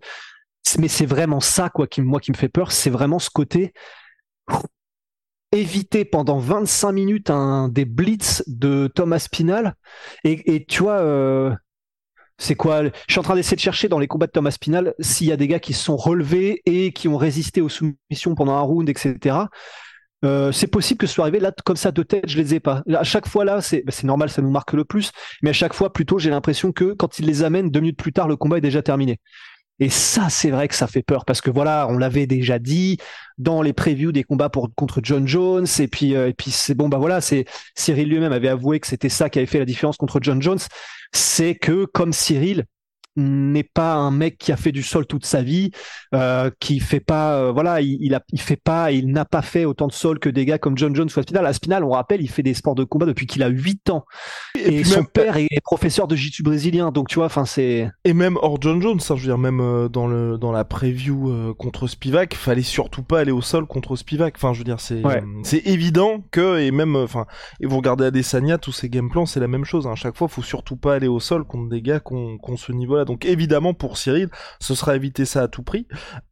Mais 0.78 0.88
c'est 0.88 1.04
vraiment 1.04 1.40
ça, 1.40 1.68
quoi, 1.68 1.86
qui 1.86 2.00
moi 2.00 2.20
qui 2.20 2.32
me 2.32 2.38
fait 2.38 2.48
peur, 2.48 2.72
c'est 2.72 2.88
vraiment 2.88 3.18
ce 3.18 3.28
côté 3.28 3.74
éviter 5.52 6.06
pendant 6.06 6.38
25 6.38 6.90
minutes 6.90 7.30
des 7.68 7.84
blitz 7.84 8.44
de 8.46 8.90
Thomas 8.94 9.18
Spinal 9.18 9.74
et, 10.24 10.54
et 10.54 10.64
tu 10.64 10.84
vois. 10.84 11.00
Euh, 11.00 11.54
c'est 12.38 12.54
quoi 12.54 12.84
Je 12.84 12.90
suis 13.08 13.18
en 13.18 13.22
train 13.22 13.34
d'essayer 13.34 13.56
de 13.56 13.60
chercher 13.60 13.88
dans 13.88 13.98
les 13.98 14.06
combats 14.06 14.26
de 14.26 14.32
Thomas 14.32 14.52
Spinal 14.52 14.94
s'il 15.00 15.26
y 15.26 15.32
a 15.32 15.36
des 15.36 15.48
gars 15.48 15.58
qui 15.58 15.74
se 15.74 15.84
sont 15.84 15.96
relevés 15.96 16.62
et 16.66 16.92
qui 16.92 17.08
ont 17.08 17.16
résisté 17.16 17.60
aux 17.60 17.68
soumissions 17.68 18.34
pendant 18.36 18.54
un 18.54 18.60
round, 18.60 18.88
etc. 18.88 19.36
Euh, 20.24 20.50
c'est 20.50 20.66
possible 20.66 20.98
que 20.98 21.06
ce 21.06 21.14
soit 21.14 21.24
arrivé 21.24 21.38
là 21.38 21.52
comme 21.64 21.76
ça 21.76 21.92
de 21.92 22.02
tête, 22.02 22.24
je 22.28 22.36
les 22.36 22.54
ai 22.54 22.60
pas. 22.60 22.82
À 22.92 23.04
chaque 23.04 23.28
fois 23.28 23.44
là, 23.44 23.60
c'est 23.60 23.82
bah, 23.84 23.92
normal, 24.04 24.30
ça 24.30 24.42
nous 24.42 24.50
marque 24.50 24.72
le 24.72 24.84
plus. 24.84 25.10
Mais 25.42 25.50
à 25.50 25.52
chaque 25.52 25.74
fois, 25.74 25.92
plutôt, 25.92 26.18
j'ai 26.18 26.30
l'impression 26.30 26.72
que 26.72 26.92
quand 26.92 27.18
il 27.18 27.26
les 27.26 27.42
amène 27.42 27.70
deux 27.70 27.80
minutes 27.80 27.98
plus 27.98 28.12
tard, 28.12 28.28
le 28.28 28.36
combat 28.36 28.58
est 28.58 28.62
déjà 28.62 28.82
terminé. 28.82 29.20
Et 29.80 29.90
ça, 29.90 30.28
c'est 30.28 30.50
vrai 30.50 30.66
que 30.66 30.74
ça 30.74 30.88
fait 30.88 31.02
peur 31.02 31.24
parce 31.24 31.40
que 31.40 31.50
voilà, 31.50 31.86
on 31.88 31.98
l'avait 31.98 32.26
déjà 32.26 32.58
dit 32.58 32.98
dans 33.38 33.62
les 33.62 33.72
previews 33.72 34.10
des 34.10 34.24
combats 34.24 34.48
pour, 34.48 34.74
contre 34.74 35.00
John 35.02 35.26
Jones. 35.28 35.66
Et 35.78 35.88
puis, 35.88 36.16
euh, 36.16 36.28
et 36.28 36.34
puis 36.34 36.50
c'est 36.50 36.74
bon, 36.74 36.88
bah 36.88 36.98
voilà, 36.98 37.20
c'est 37.20 37.44
Cyril 37.76 38.08
lui-même 38.08 38.32
avait 38.32 38.48
avoué 38.48 38.80
que 38.80 38.88
c'était 38.88 39.08
ça 39.08 39.30
qui 39.30 39.38
avait 39.38 39.46
fait 39.46 39.60
la 39.60 39.64
différence 39.64 39.96
contre 39.96 40.18
John 40.20 40.42
Jones. 40.42 40.58
C'est 41.12 41.54
que 41.54 41.84
comme 41.84 42.12
Cyril, 42.12 42.64
n'est 43.18 43.64
pas 43.64 43.94
un 43.94 44.10
mec 44.10 44.38
qui 44.38 44.52
a 44.52 44.56
fait 44.56 44.72
du 44.72 44.82
sol 44.82 45.06
toute 45.06 45.26
sa 45.26 45.42
vie, 45.42 45.70
euh, 46.14 46.50
qui 46.60 46.80
fait 46.80 47.00
pas, 47.00 47.34
euh, 47.34 47.52
voilà, 47.52 47.80
il, 47.80 47.98
il, 48.00 48.14
a, 48.14 48.22
il 48.32 48.40
fait 48.40 48.56
pas, 48.56 48.92
il 48.92 49.10
n'a 49.10 49.24
pas 49.24 49.42
fait 49.42 49.64
autant 49.64 49.86
de 49.86 49.92
sol 49.92 50.18
que 50.18 50.28
des 50.28 50.44
gars 50.44 50.58
comme 50.58 50.78
John 50.78 50.94
Jones 50.94 51.08
ou 51.14 51.18
Aspinal. 51.18 51.46
Aspinal, 51.46 51.84
on 51.84 51.90
rappelle, 51.90 52.22
il 52.22 52.30
fait 52.30 52.42
des 52.42 52.54
sports 52.54 52.74
de 52.74 52.84
combat 52.84 53.06
depuis 53.06 53.26
qu'il 53.26 53.42
a 53.42 53.48
8 53.48 53.90
ans. 53.90 54.04
Et, 54.54 54.84
son 54.84 55.04
père 55.04 55.36
est 55.36 55.48
professeur 55.62 56.06
de 56.06 56.16
jiu-jitsu 56.16 56.42
brésilien, 56.42 56.92
donc 56.92 57.08
tu 57.08 57.16
vois, 57.16 57.26
enfin 57.26 57.44
c'est. 57.44 57.90
Et 58.04 58.12
même 58.14 58.38
hors 58.40 58.60
John 58.60 58.80
Jones, 58.80 59.00
ça, 59.00 59.16
je 59.16 59.22
veux 59.22 59.28
dire, 59.28 59.38
même 59.38 59.60
euh, 59.60 59.88
dans 59.88 60.06
le 60.06 60.38
dans 60.38 60.52
la 60.52 60.64
preview 60.64 61.54
contre 61.56 61.86
Spivak, 61.86 62.34
fallait 62.34 62.62
surtout 62.62 63.02
pas 63.02 63.20
aller 63.20 63.32
au 63.32 63.42
sol 63.42 63.66
contre 63.66 63.96
Spivak. 63.96 64.34
Enfin, 64.36 64.52
je 64.52 64.58
veux 64.58 64.64
dire, 64.64 64.80
c'est 64.80 65.02
c'est 65.42 65.66
évident 65.66 66.22
que 66.30 66.58
et 66.60 66.70
même, 66.70 66.96
enfin, 66.96 67.26
et 67.60 67.66
vous 67.66 67.76
regardez 67.76 68.04
Adesanya, 68.04 68.58
tous 68.58 68.72
ces 68.72 68.88
game 68.88 69.10
plans, 69.10 69.26
c'est 69.26 69.40
la 69.40 69.48
même 69.48 69.64
chose. 69.64 69.86
Hein. 69.86 69.92
À 69.92 69.96
chaque 69.96 70.16
fois, 70.16 70.28
faut 70.28 70.42
surtout 70.42 70.76
pas 70.76 70.94
aller 70.94 71.08
au 71.08 71.20
sol 71.20 71.44
contre 71.44 71.68
des 71.68 71.82
gars 71.82 72.00
qu'on 72.00 72.38
qu'on 72.38 72.56
ce 72.56 72.72
niveau-là. 72.72 73.04
Donc 73.08 73.24
évidemment 73.24 73.72
pour 73.72 73.96
Cyril, 73.96 74.28
ce 74.60 74.74
sera 74.74 74.94
éviter 74.94 75.24
ça 75.24 75.42
à 75.42 75.48
tout 75.48 75.62
prix. 75.62 75.86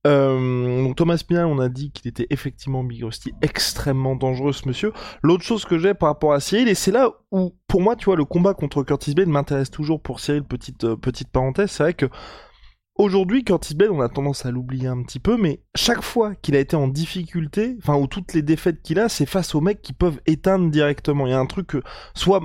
Euh, 0.06 0.84
donc 0.84 0.96
Thomas 0.96 1.22
Pinal, 1.26 1.46
on 1.46 1.58
a 1.58 1.68
dit 1.68 1.90
qu'il 1.90 2.06
était 2.06 2.26
effectivement 2.30 2.84
Big 2.84 3.02
Rusty, 3.02 3.32
extrêmement 3.40 4.14
dangereux 4.14 4.52
ce 4.52 4.68
monsieur. 4.68 4.92
L'autre 5.22 5.42
chose 5.42 5.64
que 5.64 5.78
j'ai 5.78 5.94
par 5.94 6.10
rapport 6.10 6.34
à 6.34 6.40
Cyril, 6.40 6.68
et 6.68 6.74
c'est 6.74 6.92
là 6.92 7.10
où 7.32 7.54
pour 7.66 7.80
moi, 7.80 7.96
tu 7.96 8.04
vois, 8.04 8.16
le 8.16 8.26
combat 8.26 8.52
contre 8.52 8.82
Curtis 8.82 9.14
Blade 9.14 9.28
m'intéresse 9.28 9.70
toujours 9.70 10.02
pour 10.02 10.20
Cyril, 10.20 10.44
petite, 10.44 10.84
euh, 10.84 10.96
petite 10.96 11.30
parenthèse, 11.30 11.70
c'est 11.70 11.82
vrai 11.82 11.94
que 11.94 12.06
Aujourd'hui, 12.98 13.44
Curtis 13.44 13.74
Blade, 13.74 13.90
on 13.90 14.00
a 14.00 14.08
tendance 14.08 14.46
à 14.46 14.50
l'oublier 14.50 14.86
un 14.86 15.02
petit 15.02 15.20
peu, 15.20 15.36
mais 15.36 15.60
chaque 15.74 16.00
fois 16.00 16.34
qu'il 16.34 16.56
a 16.56 16.60
été 16.60 16.76
en 16.76 16.88
difficulté, 16.88 17.76
enfin, 17.76 17.94
ou 17.96 18.06
toutes 18.06 18.32
les 18.32 18.40
défaites 18.40 18.80
qu'il 18.80 18.98
a, 18.98 19.10
c'est 19.10 19.26
face 19.26 19.54
aux 19.54 19.60
mecs 19.60 19.82
qui 19.82 19.92
peuvent 19.92 20.18
éteindre 20.26 20.70
directement. 20.70 21.26
Il 21.26 21.30
y 21.30 21.34
a 21.34 21.38
un 21.38 21.44
truc, 21.44 21.76
soit, 22.14 22.40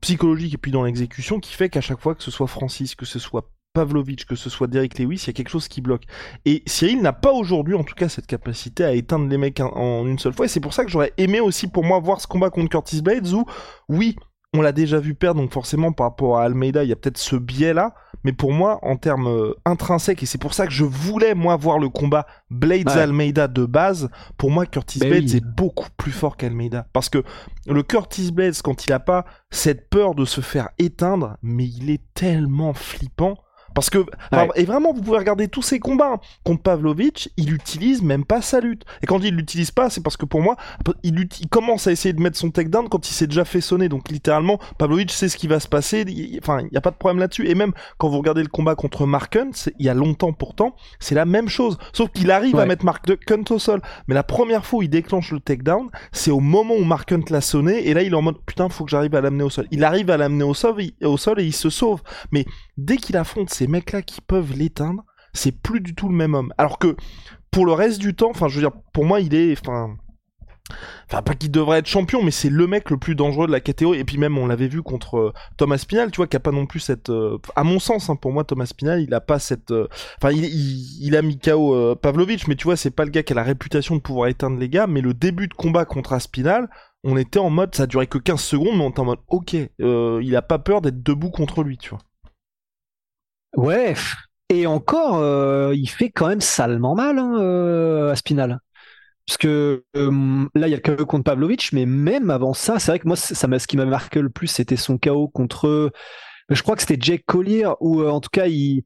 psychologique 0.00 0.54
et 0.54 0.58
puis 0.58 0.72
dans 0.72 0.84
l'exécution, 0.84 1.38
qui 1.38 1.52
fait 1.52 1.68
qu'à 1.68 1.80
chaque 1.80 2.00
fois 2.00 2.14
que 2.14 2.22
ce 2.22 2.30
soit 2.30 2.46
Francis, 2.46 2.94
que 2.94 3.04
ce 3.04 3.18
soit 3.18 3.50
Pavlovich, 3.72 4.26
que 4.26 4.34
ce 4.34 4.50
soit 4.50 4.66
Derek 4.66 4.98
Lewis, 4.98 5.22
il 5.24 5.26
y 5.28 5.30
a 5.30 5.32
quelque 5.32 5.48
chose 5.48 5.68
qui 5.68 5.80
bloque. 5.80 6.04
Et 6.44 6.62
Cyril 6.66 7.00
n'a 7.02 7.12
pas 7.12 7.32
aujourd'hui, 7.32 7.74
en 7.74 7.84
tout 7.84 7.94
cas, 7.94 8.08
cette 8.08 8.26
capacité 8.26 8.84
à 8.84 8.92
éteindre 8.92 9.28
les 9.28 9.38
mecs 9.38 9.60
en, 9.60 10.06
une 10.06 10.18
seule 10.18 10.32
fois. 10.32 10.46
Et 10.46 10.48
c'est 10.48 10.60
pour 10.60 10.74
ça 10.74 10.84
que 10.84 10.90
j'aurais 10.90 11.12
aimé 11.18 11.40
aussi, 11.40 11.68
pour 11.68 11.84
moi, 11.84 12.00
voir 12.00 12.20
ce 12.20 12.26
combat 12.26 12.50
contre 12.50 12.70
Curtis 12.70 13.00
Blades 13.00 13.28
où, 13.28 13.44
oui, 13.88 14.16
on 14.52 14.62
l'a 14.62 14.72
déjà 14.72 14.98
vu 14.98 15.14
perdre, 15.14 15.40
donc 15.40 15.52
forcément 15.52 15.92
par 15.92 16.08
rapport 16.08 16.38
à 16.38 16.42
Almeida, 16.42 16.82
il 16.82 16.88
y 16.88 16.92
a 16.92 16.96
peut-être 16.96 17.18
ce 17.18 17.36
biais-là. 17.36 17.94
Mais 18.24 18.32
pour 18.32 18.52
moi, 18.52 18.80
en 18.82 18.96
termes 18.96 19.28
euh, 19.28 19.54
intrinsèques, 19.64 20.24
et 20.24 20.26
c'est 20.26 20.36
pour 20.36 20.52
ça 20.52 20.66
que 20.66 20.72
je 20.72 20.84
voulais 20.84 21.34
moi 21.34 21.56
voir 21.56 21.78
le 21.78 21.88
combat 21.88 22.26
Blades 22.50 22.88
Almeida 22.88 23.46
de 23.46 23.64
base. 23.64 24.10
Pour 24.36 24.50
moi, 24.50 24.66
Curtis 24.66 24.98
ben 24.98 25.08
Blades 25.08 25.34
est 25.36 25.44
beaucoup 25.44 25.88
plus 25.96 26.10
fort 26.10 26.36
qu'Almeida, 26.36 26.86
parce 26.92 27.08
que 27.08 27.22
le 27.66 27.82
Curtis 27.84 28.32
Blades, 28.32 28.60
quand 28.62 28.84
il 28.84 28.92
a 28.92 28.98
pas 28.98 29.24
cette 29.50 29.88
peur 29.88 30.16
de 30.16 30.24
se 30.24 30.40
faire 30.40 30.70
éteindre, 30.78 31.36
mais 31.42 31.64
il 31.64 31.88
est 31.88 32.02
tellement 32.14 32.74
flippant 32.74 33.36
parce 33.74 33.90
que, 33.90 34.04
et 34.56 34.64
vraiment, 34.64 34.92
vous 34.92 35.02
pouvez 35.02 35.18
regarder 35.18 35.48
tous 35.48 35.62
ces 35.62 35.78
combats. 35.78 36.14
Hein. 36.14 36.20
Contre 36.44 36.62
Pavlovich, 36.62 37.30
il 37.36 37.52
utilise 37.52 38.02
même 38.02 38.24
pas 38.24 38.42
sa 38.42 38.60
lutte. 38.60 38.84
Et 39.02 39.06
quand 39.06 39.22
il 39.22 39.34
l'utilise 39.34 39.70
pas, 39.70 39.90
c'est 39.90 40.02
parce 40.02 40.16
que 40.16 40.24
pour 40.24 40.40
moi, 40.40 40.56
il, 41.02 41.28
il, 41.40 41.48
commence 41.48 41.86
à 41.86 41.92
essayer 41.92 42.12
de 42.12 42.20
mettre 42.20 42.36
son 42.36 42.50
takedown 42.50 42.88
quand 42.88 43.08
il 43.08 43.12
s'est 43.12 43.26
déjà 43.26 43.44
fait 43.44 43.60
sonner. 43.60 43.88
Donc 43.88 44.08
littéralement, 44.10 44.58
Pavlovich 44.78 45.10
sait 45.10 45.28
ce 45.28 45.36
qui 45.36 45.46
va 45.46 45.60
se 45.60 45.68
passer. 45.68 46.04
enfin, 46.42 46.60
il 46.60 46.74
y 46.74 46.76
a 46.76 46.80
pas 46.80 46.90
de 46.90 46.96
problème 46.96 47.18
là-dessus. 47.18 47.48
Et 47.48 47.54
même 47.54 47.72
quand 47.98 48.08
vous 48.08 48.18
regardez 48.18 48.42
le 48.42 48.48
combat 48.48 48.74
contre 48.74 49.06
Mark 49.06 49.34
Hunt, 49.36 49.70
il 49.78 49.86
y 49.86 49.88
a 49.88 49.94
longtemps 49.94 50.32
pourtant, 50.32 50.74
c'est 50.98 51.14
la 51.14 51.24
même 51.24 51.48
chose. 51.48 51.78
Sauf 51.92 52.10
qu'il 52.10 52.30
arrive 52.30 52.58
à 52.58 52.66
mettre 52.66 52.84
Mark 52.84 53.04
Hunt 53.30 53.44
au 53.50 53.58
sol. 53.58 53.80
Mais 54.08 54.14
la 54.14 54.22
première 54.22 54.66
fois 54.66 54.80
où 54.80 54.82
il 54.82 54.90
déclenche 54.90 55.32
le 55.32 55.40
takedown, 55.40 55.90
c'est 56.12 56.30
au 56.30 56.40
moment 56.40 56.74
où 56.74 56.84
Mark 56.84 57.10
Hunt 57.12 57.24
l'a 57.30 57.40
sonné. 57.40 57.88
Et 57.88 57.94
là, 57.94 58.02
il 58.02 58.12
est 58.12 58.16
en 58.16 58.22
mode, 58.22 58.38
putain, 58.44 58.68
faut 58.68 58.84
que 58.84 58.90
j'arrive 58.90 59.14
à 59.14 59.20
l'amener 59.20 59.44
au 59.44 59.50
sol. 59.50 59.66
Il 59.70 59.84
arrive 59.84 60.10
à 60.10 60.16
l'amener 60.16 60.44
au 60.44 60.54
sol, 60.54 60.76
au 61.02 61.16
sol 61.16 61.40
et 61.40 61.44
il 61.44 61.54
se 61.54 61.70
sauve. 61.70 62.02
Mais 62.32 62.44
dès 62.76 62.96
qu'il 62.96 63.16
affronte 63.16 63.50
ces 63.60 63.66
mecs-là 63.66 64.00
qui 64.00 64.22
peuvent 64.22 64.56
l'éteindre, 64.56 65.04
c'est 65.34 65.52
plus 65.52 65.82
du 65.82 65.94
tout 65.94 66.08
le 66.08 66.14
même 66.14 66.34
homme. 66.34 66.54
Alors 66.56 66.78
que 66.78 66.96
pour 67.50 67.66
le 67.66 67.72
reste 67.72 67.98
du 67.98 68.14
temps, 68.14 68.30
enfin, 68.30 68.48
je 68.48 68.54
veux 68.54 68.62
dire, 68.62 68.72
pour 68.94 69.04
moi, 69.04 69.20
il 69.20 69.34
est, 69.34 69.52
enfin, 69.52 69.96
enfin 71.06 71.20
pas 71.20 71.34
qu'il 71.34 71.50
devrait 71.50 71.80
être 71.80 71.86
champion, 71.86 72.22
mais 72.22 72.30
c'est 72.30 72.48
le 72.48 72.66
mec 72.66 72.88
le 72.88 72.96
plus 72.96 73.14
dangereux 73.14 73.46
de 73.46 73.52
la 73.52 73.60
catégorie. 73.60 73.98
Et 73.98 74.04
puis 74.04 74.16
même, 74.16 74.38
on 74.38 74.46
l'avait 74.46 74.66
vu 74.66 74.80
contre 74.80 75.18
euh, 75.18 75.32
Thomas 75.58 75.76
Spinal, 75.76 76.10
tu 76.10 76.16
vois, 76.16 76.26
qui 76.26 76.38
a 76.38 76.40
pas 76.40 76.52
non 76.52 76.64
plus 76.64 76.80
cette, 76.80 77.10
euh, 77.10 77.36
à 77.54 77.62
mon 77.62 77.78
sens, 77.78 78.08
hein, 78.08 78.16
pour 78.16 78.32
moi, 78.32 78.44
Thomas 78.44 78.64
Spinal, 78.64 79.02
il 79.02 79.12
a 79.12 79.20
pas 79.20 79.38
cette, 79.38 79.72
euh, 79.72 79.88
enfin, 80.16 80.32
il, 80.32 81.14
a 81.14 81.20
mis 81.20 81.38
KO 81.38 81.94
Pavlovich, 81.96 82.48
mais 82.48 82.56
tu 82.56 82.64
vois, 82.64 82.76
c'est 82.76 82.90
pas 82.90 83.04
le 83.04 83.10
gars 83.10 83.22
qui 83.22 83.34
a 83.34 83.36
la 83.36 83.42
réputation 83.42 83.94
de 83.94 84.00
pouvoir 84.00 84.28
éteindre 84.28 84.58
les 84.58 84.70
gars. 84.70 84.86
Mais 84.86 85.02
le 85.02 85.12
début 85.12 85.48
de 85.48 85.54
combat 85.54 85.84
contre 85.84 86.14
Aspinal, 86.14 86.70
on 87.04 87.18
était 87.18 87.38
en 87.38 87.50
mode, 87.50 87.74
ça 87.74 87.86
duré 87.86 88.06
que 88.06 88.16
15 88.16 88.40
secondes, 88.40 88.78
mais 88.78 88.84
on 88.84 88.88
était 88.88 89.00
en 89.00 89.04
mode, 89.04 89.20
ok, 89.28 89.54
il 89.78 90.34
a 90.34 90.42
pas 90.42 90.58
peur 90.58 90.80
d'être 90.80 91.02
debout 91.02 91.30
contre 91.30 91.62
lui, 91.62 91.76
tu 91.76 91.90
vois. 91.90 91.98
Ouais, 93.56 93.94
et 94.50 94.66
encore, 94.66 95.18
euh, 95.18 95.72
il 95.76 95.86
fait 95.86 96.10
quand 96.10 96.26
même 96.26 96.40
salement 96.40 96.96
mal 96.96 97.18
hein, 97.18 97.38
euh, 97.38 98.10
à 98.10 98.16
Spinal. 98.16 98.58
Parce 99.26 99.38
que 99.38 99.84
euh, 99.96 100.44
là, 100.56 100.66
il 100.66 100.70
y 100.70 100.74
a 100.74 100.80
le 100.84 100.96
KO 100.96 101.06
contre 101.06 101.22
Pavlovich, 101.22 101.72
mais 101.72 101.86
même 101.86 102.30
avant 102.30 102.52
ça, 102.52 102.80
c'est 102.80 102.90
vrai 102.90 102.98
que 102.98 103.06
moi, 103.06 103.14
ça, 103.14 103.34
ce 103.34 103.66
qui 103.68 103.76
m'a 103.76 103.84
marqué 103.84 104.20
le 104.20 104.28
plus, 104.28 104.48
c'était 104.48 104.74
son 104.74 104.98
KO 104.98 105.28
contre. 105.28 105.92
Je 106.48 106.62
crois 106.64 106.74
que 106.74 106.82
c'était 106.82 106.98
Jake 107.00 107.22
Collier, 107.26 107.68
ou 107.78 108.04
en 108.04 108.20
tout 108.20 108.30
cas, 108.30 108.46
il. 108.46 108.82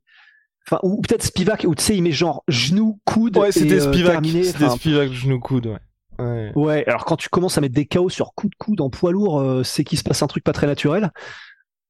Enfin, 0.67 0.81
ou 0.83 1.01
peut-être 1.01 1.23
Spivak, 1.23 1.65
où 1.67 1.75
tu 1.75 1.83
sais, 1.83 1.97
il 1.97 2.03
met 2.03 2.13
genre 2.13 2.45
genou, 2.47 3.01
coude. 3.07 3.39
Ouais, 3.39 3.53
c'était 3.53 3.81
Spivak. 3.81 4.25
C'était 4.27 4.69
Spivak, 4.69 5.13
genou, 5.13 5.41
coude, 5.41 5.67
ouais. 5.67 5.79
Ouais. 6.17 6.53
ouais. 6.55 6.85
alors 6.87 7.05
quand 7.05 7.17
tu 7.17 7.29
commences 7.29 7.59
à 7.59 7.61
mettre 7.61 7.75
des 7.75 7.87
KO 7.87 8.09
sur 8.09 8.35
coup 8.35 8.49
de 8.49 8.55
coude 8.57 8.81
en 8.81 8.89
poids 8.89 9.11
lourd, 9.11 9.63
c'est 9.65 9.83
qu'il 9.83 9.99
se 9.99 10.05
passe 10.05 10.23
un 10.23 10.27
truc 10.27 10.45
pas 10.45 10.53
très 10.53 10.67
naturel. 10.67 11.11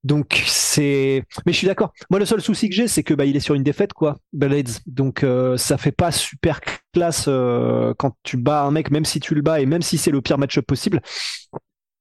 Donc 0.05 0.43
c'est, 0.47 1.25
mais 1.47 1.53
je 1.53 1.59
suis 1.59 1.67
d'accord. 1.67 1.95
Moi, 2.11 2.21
le 2.21 2.27
seul 2.27 2.43
souci 2.43 2.69
que 2.69 2.75
j'ai, 2.75 2.89
c'est 2.89 3.03
que 3.03 3.15
bah 3.15 3.25
il 3.25 3.37
est 3.37 3.41
sur 3.41 3.55
une 3.55 3.63
défaite, 3.63 3.95
quoi, 3.95 4.19
Blades. 4.35 4.69
Donc 4.87 5.25
euh, 5.25 5.57
ça 5.57 5.79
fait 5.79 5.93
pas 5.93 6.13
super 6.13 6.61
classe 6.93 7.25
euh, 7.27 7.95
quand 7.99 8.15
tu 8.23 8.37
bats 8.37 8.65
un 8.65 8.71
mec, 8.71 8.91
même 8.91 9.07
si 9.07 9.19
tu 9.19 9.35
le 9.35 9.41
bats 9.41 9.61
et 9.61 9.67
même 9.67 9.81
si 9.81 9.97
c'est 9.97 10.11
le 10.11 10.21
pire 10.21 10.37
match 10.37 10.61
possible. 10.61 11.01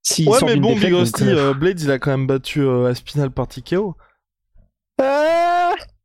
Si 0.01 0.27
ouais, 0.27 0.39
mais 0.45 0.57
bon, 0.57 0.75
Big 0.75 0.93
Rusty, 0.93 1.23
euh, 1.29 1.53
Blades, 1.53 1.79
il 1.79 1.91
a 1.91 1.97
quand 1.97 2.11
même 2.11 2.27
battu 2.27 2.67
Aspinal 2.67 3.31
par 3.31 3.47
TKO. 3.47 3.95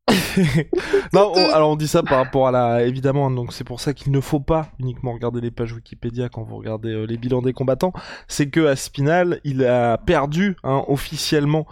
non, 1.13 1.33
alors 1.53 1.71
on 1.71 1.77
dit 1.77 1.89
ça 1.89 2.03
par 2.03 2.19
rapport 2.19 2.49
à 2.49 2.51
la, 2.51 2.85
évidemment, 2.85 3.31
donc 3.31 3.53
c'est 3.53 3.65
pour 3.65 3.81
ça 3.81 3.95
qu'il 3.95 4.13
ne 4.13 4.21
faut 4.21 4.41
pas 4.41 4.69
uniquement 4.79 5.13
regarder 5.13 5.41
les 5.41 5.51
pages 5.51 5.73
Wikipédia 5.73 6.29
quand 6.29 6.43
vous 6.43 6.57
regardez 6.57 6.91
euh, 6.91 7.05
les 7.05 7.17
bilans 7.17 7.43
des 7.43 7.53
combattants. 7.53 7.93
C'est 8.27 8.49
que 8.49 8.67
Aspinal, 8.67 9.41
il 9.45 9.65
a 9.65 9.99
perdu 9.99 10.57
hein, 10.65 10.85
officiellement 10.89 11.67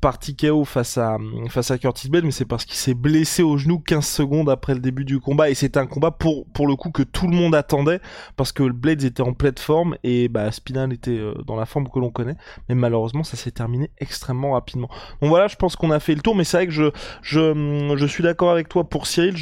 par 0.00 0.18
TKO 0.18 0.64
face 0.64 0.98
à 0.98 1.18
face 1.48 1.70
à 1.70 1.78
Curtis 1.78 2.08
Blade, 2.08 2.24
mais 2.24 2.30
c'est 2.30 2.44
parce 2.44 2.64
qu'il 2.64 2.76
s'est 2.76 2.94
blessé 2.94 3.42
au 3.42 3.56
genou 3.58 3.78
15 3.78 4.06
secondes 4.06 4.50
après 4.50 4.74
le 4.74 4.80
début 4.80 5.04
du 5.04 5.20
combat 5.20 5.50
et 5.50 5.54
c'était 5.54 5.78
un 5.78 5.86
combat 5.86 6.10
pour 6.10 6.46
pour 6.46 6.66
le 6.66 6.76
coup 6.76 6.90
que 6.90 7.02
tout 7.02 7.26
le 7.26 7.36
monde 7.36 7.54
attendait 7.54 8.00
parce 8.36 8.52
que 8.52 8.62
Blades 8.70 9.04
était 9.04 9.22
en 9.22 9.32
pleine 9.32 9.58
forme 9.58 9.96
et 10.02 10.28
bah 10.28 10.44
Aspinal 10.44 10.92
était 10.92 11.18
euh, 11.18 11.34
dans 11.46 11.56
la 11.56 11.66
forme 11.66 11.88
que 11.88 11.98
l'on 11.98 12.10
connaît, 12.10 12.36
mais 12.68 12.74
malheureusement 12.74 13.24
ça 13.24 13.36
s'est 13.36 13.50
terminé 13.50 13.90
extrêmement 13.98 14.52
rapidement. 14.52 14.88
Donc 15.20 15.30
voilà, 15.30 15.48
je 15.48 15.56
pense 15.56 15.76
qu'on 15.76 15.90
a 15.90 16.00
fait 16.00 16.14
le 16.14 16.20
tour, 16.20 16.34
mais 16.34 16.44
c'est 16.44 16.56
vrai 16.56 16.66
que 16.66 16.72
je 16.72 16.90
je, 17.22 17.52
je 17.96 18.06
suis 18.06 18.22
d'accord 18.22 18.50
avec 18.50 18.68
toi 18.68 18.88
pour 18.88 19.06
Cyril. 19.06 19.34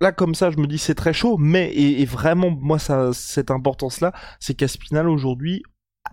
Là, 0.00 0.12
comme 0.12 0.34
ça, 0.34 0.50
je 0.50 0.58
me 0.58 0.66
dis 0.66 0.78
c'est 0.78 0.94
très 0.94 1.12
chaud, 1.12 1.36
mais 1.38 1.72
et, 1.74 2.04
vraiment, 2.04 2.50
moi, 2.50 2.78
cette 3.12 3.50
importance-là, 3.50 4.12
c'est 4.40 4.54
qu'Aspinal 4.54 5.08
aujourd'hui, 5.08 5.62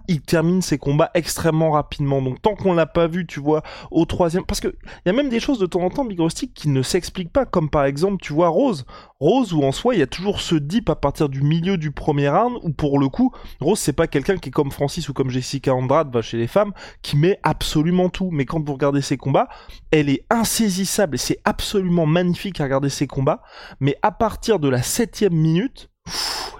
il 0.08 0.22
termine 0.22 0.62
ses 0.62 0.78
combats 0.78 1.12
extrêmement 1.14 1.72
rapidement. 1.72 2.22
Donc 2.22 2.42
tant 2.42 2.56
qu'on 2.56 2.74
l'a 2.74 2.86
pas 2.86 3.08
vu, 3.08 3.26
tu 3.26 3.40
vois, 3.40 3.64
au 3.92 4.06
troisième, 4.06 4.46
parce 4.46 4.60
que 4.60 4.68
il 4.68 5.08
y 5.08 5.10
a 5.10 5.14
même 5.14 5.30
des 5.30 5.40
choses 5.40 5.60
de 5.60 5.66
temps 5.66 5.82
en 5.82 5.90
temps, 5.90 6.06
Big 6.06 6.20
qui 6.54 6.70
ne 6.70 6.82
s'expliquent 6.82 7.32
pas, 7.32 7.46
comme 7.46 7.70
par 7.70 7.86
exemple, 7.86 8.22
tu 8.22 8.34
vois, 8.34 8.50
Rose. 8.50 8.86
Rose, 9.20 9.54
où 9.54 9.64
en 9.64 9.72
soi, 9.72 9.96
il 9.96 10.00
y 10.00 10.04
a 10.04 10.08
toujours 10.08 10.42
ce 10.42 10.56
dip 10.56 10.90
à 10.90 10.96
partir 10.96 11.30
du 11.30 11.42
milieu 11.42 11.78
du 11.78 11.92
premier 11.92 12.30
round, 12.30 12.58
où 12.64 12.72
pour 12.72 13.00
le 13.00 13.08
coup, 13.10 13.32
Rose, 13.60 13.80
c'est 13.80 13.94
pas 13.94 14.08
quelqu'un 14.08 14.38
qui 14.38 14.50
est 14.50 14.52
comme 14.52 14.72
Francis 14.72 15.08
ou 15.10 15.14
comme 15.14 15.30
Jessica 15.30 15.74
Andrade, 15.74 16.12
va 16.12 16.22
chez 16.22 16.38
les 16.38 16.48
femmes, 16.48 16.74
qui 17.02 17.18
met 17.18 17.40
absolument 17.44 18.10
tout. 18.10 18.30
Mais 18.32 18.46
quand 18.46 18.66
vous 18.66 18.74
regardez 18.74 19.02
ses 19.02 19.18
combats, 19.18 19.48
elle 19.92 20.10
est 20.10 20.26
insaisissable 20.30 21.16
et 21.16 21.20
c'est 21.20 21.40
absolument 21.46 22.06
magnifique 22.06 22.60
à 22.60 22.64
regarder 22.64 22.90
ses 22.90 23.08
combats. 23.08 23.42
Mais 23.80 23.96
à 24.02 24.12
partir 24.12 24.60
de 24.60 24.70
la 24.70 24.82
septième 24.82 25.34
minute, 25.34 25.90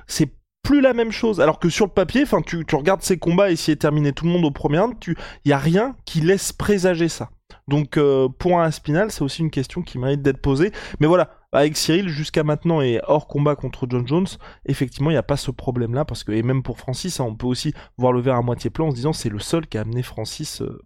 c'est 0.08 0.30
plus 0.64 0.82
la 0.82 0.94
même 0.94 1.12
chose. 1.12 1.42
Alors 1.42 1.60
que 1.60 1.70
sur 1.70 1.86
le 1.86 1.92
papier, 1.92 2.26
tu, 2.46 2.76
regardes 2.76 3.02
ces 3.02 3.18
combats 3.18 3.52
et 3.52 3.56
s'il 3.56 3.74
est 3.74 3.78
terminé 3.78 4.14
tout 4.14 4.26
le 4.26 4.32
monde 4.32 4.46
au 4.46 4.52
premier 4.52 4.80
round, 4.80 4.96
tu, 5.00 5.18
y 5.46 5.52
a 5.52 5.58
rien 5.58 5.96
qui 6.06 6.22
laisse 6.22 6.54
présager 6.54 7.10
ça. 7.10 7.30
Donc, 7.68 7.98
euh, 7.98 8.28
point 8.28 8.64
à 8.64 8.72
Spinal, 8.72 9.12
c'est 9.12 9.22
aussi 9.22 9.42
une 9.42 9.52
question 9.52 9.82
qui 9.82 9.98
mérite 9.98 10.22
d'être 10.22 10.42
posée. 10.42 10.72
Mais 11.00 11.08
voilà, 11.08 11.30
avec 11.52 11.78
Cyril, 11.78 12.10
jusqu'à 12.10 12.44
maintenant 12.44 12.82
et 12.82 13.00
hors 13.08 13.28
combat 13.28 13.56
contre 13.56 13.88
John 13.90 14.08
Jones, 14.08 14.28
effectivement, 14.66 15.10
il 15.10 15.14
n'y 15.14 15.18
a 15.18 15.24
pas 15.24 15.38
ce 15.38 15.52
problème-là 15.52 16.06
parce 16.06 16.24
que, 16.24 16.32
et 16.32 16.44
même 16.44 16.64
pour 16.64 16.78
Francis, 16.78 17.20
hein, 17.20 17.26
on 17.28 17.36
peut 17.36 17.48
aussi 17.48 17.74
voir 17.98 18.14
le 18.14 18.22
verre 18.22 18.36
à 18.36 18.42
moitié 18.42 18.70
plein 18.70 18.86
en 18.86 18.92
se 18.92 18.96
disant 18.96 19.14
c'est 19.14 19.30
le 19.30 19.40
seul 19.40 19.68
qui 19.68 19.78
a 19.78 19.82
amené 19.82 20.04
Francis, 20.04 20.62
euh, 20.62 20.82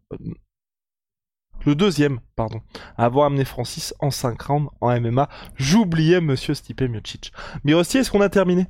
le 1.65 1.75
deuxième, 1.75 2.19
pardon, 2.35 2.61
à 2.97 3.05
avoir 3.05 3.25
amené 3.25 3.45
Francis 3.45 3.93
en 3.99 4.11
5 4.11 4.41
rounds 4.41 4.69
en 4.81 4.99
MMA. 4.99 5.29
J'oubliais 5.55 6.21
monsieur 6.21 6.53
Stipe 6.53 6.81
Miocic. 6.81 7.31
Mais 7.63 7.73
aussi, 7.73 7.97
est-ce 7.97 8.11
qu'on 8.11 8.21
a 8.21 8.29
terminé? 8.29 8.67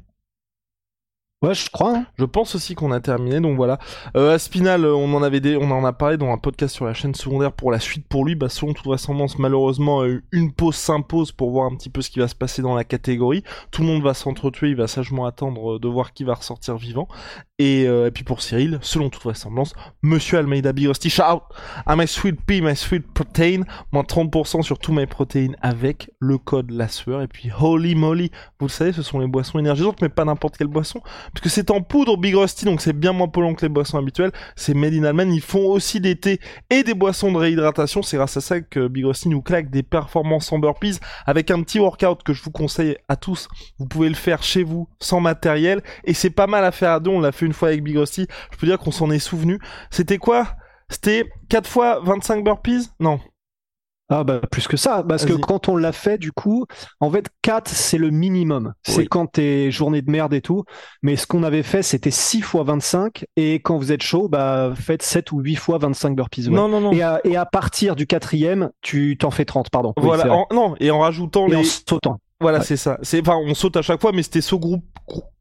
Je 1.53 1.69
crois. 1.69 1.97
Hein. 1.97 2.05
Je 2.17 2.25
pense 2.25 2.55
aussi 2.55 2.75
qu'on 2.75 2.91
a 2.91 2.99
terminé, 2.99 3.39
donc 3.39 3.55
voilà. 3.55 3.79
Euh, 4.15 4.33
Aspinal, 4.33 4.85
on 4.85 5.13
en 5.13 5.23
avait 5.23 5.55
on 5.57 5.69
en 5.71 5.85
a 5.85 5.93
parlé 5.93 6.17
dans 6.17 6.31
un 6.31 6.37
podcast 6.37 6.73
sur 6.73 6.85
la 6.85 6.93
chaîne 6.93 7.13
secondaire 7.15 7.51
pour 7.51 7.71
la 7.71 7.79
suite 7.79 8.07
pour 8.07 8.25
lui. 8.25 8.35
Bah, 8.35 8.49
selon 8.49 8.73
toute 8.73 8.85
vraisemblance, 8.85 9.37
malheureusement, 9.39 10.03
euh, 10.03 10.23
une 10.31 10.51
pause 10.53 10.75
s'impose 10.75 11.31
pour 11.31 11.51
voir 11.51 11.65
un 11.71 11.75
petit 11.75 11.89
peu 11.89 12.01
ce 12.01 12.09
qui 12.09 12.19
va 12.19 12.27
se 12.27 12.35
passer 12.35 12.61
dans 12.61 12.75
la 12.75 12.83
catégorie. 12.83 13.43
Tout 13.71 13.81
le 13.81 13.87
monde 13.87 14.03
va 14.03 14.13
s'entretuer, 14.13 14.69
il 14.69 14.75
va 14.75 14.87
sagement 14.87 15.25
attendre 15.25 15.75
euh, 15.75 15.79
de 15.79 15.87
voir 15.87 16.13
qui 16.13 16.23
va 16.23 16.33
ressortir 16.33 16.77
vivant. 16.77 17.07
Et, 17.57 17.85
euh, 17.87 18.07
et 18.07 18.11
puis 18.11 18.23
pour 18.23 18.41
Cyril, 18.41 18.79
selon 18.81 19.09
toute 19.09 19.23
vraisemblance, 19.23 19.73
Monsieur 20.01 20.39
Almeida 20.39 20.73
Big 20.73 20.87
Rusty, 20.87 21.09
shout 21.09 21.23
out 21.23 21.43
à 21.85 21.95
my 21.95 22.05
sweet 22.07 22.41
pea, 22.45 22.61
my 22.61 22.75
sweet 22.75 23.07
protein, 23.13 23.61
moins 23.93 24.03
30% 24.03 24.61
sur 24.61 24.77
tous 24.77 24.91
mes 24.91 25.05
protéines 25.05 25.55
avec 25.61 26.11
le 26.19 26.37
code 26.37 26.71
la 26.71 26.89
sueur. 26.89 27.21
Et 27.21 27.27
puis 27.27 27.49
holy 27.57 27.95
moly, 27.95 28.29
vous 28.59 28.67
le 28.67 28.71
savez, 28.71 28.91
ce 28.91 29.01
sont 29.01 29.19
les 29.19 29.27
boissons 29.27 29.59
énergisantes, 29.59 30.01
mais 30.01 30.09
pas 30.09 30.25
n'importe 30.25 30.57
quelle 30.57 30.67
boisson, 30.67 31.01
puisque 31.35 31.53
c'est 31.53 31.69
en 31.69 31.81
poudre 31.81 32.17
Big 32.17 32.35
Rusty, 32.35 32.65
donc 32.65 32.81
c'est 32.81 32.93
bien 32.93 33.11
moins 33.11 33.27
polluant 33.27 33.53
que 33.53 33.65
les 33.65 33.69
boissons 33.69 33.97
habituelles. 33.97 34.31
C'est 34.55 34.73
made 34.73 34.93
in 34.93 35.03
Allemagne, 35.03 35.33
ils 35.33 35.41
font 35.41 35.65
aussi 35.67 35.99
des 35.99 36.15
thés 36.15 36.39
et 36.69 36.83
des 36.83 36.93
boissons 36.93 37.31
de 37.31 37.37
réhydratation. 37.37 38.01
C'est 38.01 38.17
grâce 38.17 38.37
à 38.37 38.41
ça 38.41 38.61
que 38.61 38.87
Big 38.87 39.05
Rusty 39.05 39.29
nous 39.29 39.41
claque 39.41 39.69
des 39.69 39.83
performances 39.83 40.51
en 40.51 40.59
burpees 40.59 40.99
avec 41.25 41.51
un 41.51 41.61
petit 41.61 41.79
workout 41.79 42.23
que 42.23 42.33
je 42.33 42.41
vous 42.41 42.51
conseille 42.51 42.97
à 43.09 43.15
tous. 43.15 43.47
Vous 43.77 43.85
pouvez 43.85 44.09
le 44.09 44.15
faire 44.15 44.41
chez 44.41 44.63
vous, 44.63 44.87
sans 44.99 45.19
matériel, 45.19 45.83
et 46.05 46.13
c'est 46.13 46.29
pas 46.29 46.47
mal 46.47 46.63
à 46.65 46.71
faire 46.71 46.91
à 46.91 46.99
deux. 46.99 47.11
On 47.11 47.19
l'a 47.19 47.31
fait 47.31 47.45
une 47.45 47.53
fois 47.53 47.67
avec 47.67 47.83
Big 47.83 47.97
Rusty. 47.97 48.27
Je 48.51 48.57
peux 48.57 48.67
dire 48.67 48.79
qu'on 48.79 48.91
s'en 48.91 49.11
est 49.11 49.19
souvenu. 49.19 49.59
C'était 49.91 50.17
quoi? 50.17 50.55
C'était 50.89 51.25
4 51.49 51.67
fois 51.67 51.99
25 52.03 52.43
burpees 52.43 52.89
Non. 52.99 53.19
Ah 54.09 54.23
bah 54.23 54.39
plus 54.51 54.67
que 54.67 54.77
ça, 54.77 55.03
parce 55.07 55.25
que 55.25 55.33
quand 55.33 55.67
on 55.67 55.75
l'a 55.77 55.91
fait, 55.91 56.19
du 56.19 56.31
coup, 56.31 56.65
en 56.99 57.09
fait 57.09 57.25
4 57.41 57.67
c'est 57.69 57.97
le 57.97 58.11
minimum. 58.11 58.73
C'est 58.83 59.07
quand 59.07 59.25
t'es 59.25 59.71
journée 59.71 60.03
de 60.03 60.11
merde 60.11 60.33
et 60.35 60.41
tout. 60.41 60.63
Mais 61.01 61.15
ce 61.15 61.25
qu'on 61.25 61.41
avait 61.41 61.63
fait, 61.63 61.81
c'était 61.81 62.11
6 62.11 62.41
fois 62.41 62.63
25. 62.63 63.25
Et 63.35 63.55
quand 63.55 63.77
vous 63.77 63.91
êtes 63.91 64.03
chaud, 64.03 64.27
bah 64.29 64.73
faites 64.75 65.01
7 65.01 65.31
ou 65.31 65.39
8 65.39 65.55
fois 65.55 65.79
25 65.79 66.15
burpees. 66.15 66.47
ouais. 66.49 66.53
Non, 66.55 66.67
non, 66.67 66.81
non. 66.81 66.91
Et, 66.91 67.01
à, 67.01 67.19
et 67.23 67.35
à 67.35 67.45
partir 67.47 67.95
du 67.95 68.05
quatrième, 68.05 68.69
tu 68.81 69.17
t'en 69.17 69.31
fais 69.31 69.45
30, 69.45 69.71
pardon. 69.71 69.93
Voilà. 69.97 70.31
En- 70.31 70.45
non, 70.53 70.75
et 70.79 70.91
en 70.91 70.99
rajoutant 70.99 71.47
Et 71.47 71.51
les. 71.51 71.55
en 71.57 71.63
sautant. 71.63 72.19
Voilà, 72.39 72.59
Ouais. 72.59 72.63
c'est 72.65 72.77
ça. 72.77 72.99
C'est, 73.01 73.21
enfin, 73.21 73.37
on 73.43 73.55
saute 73.55 73.75
à 73.77 73.81
chaque 73.81 74.01
fois, 74.01 74.11
mais 74.11 74.21
c'était 74.21 74.41
saut 74.41 74.59
groupe, 74.59 74.83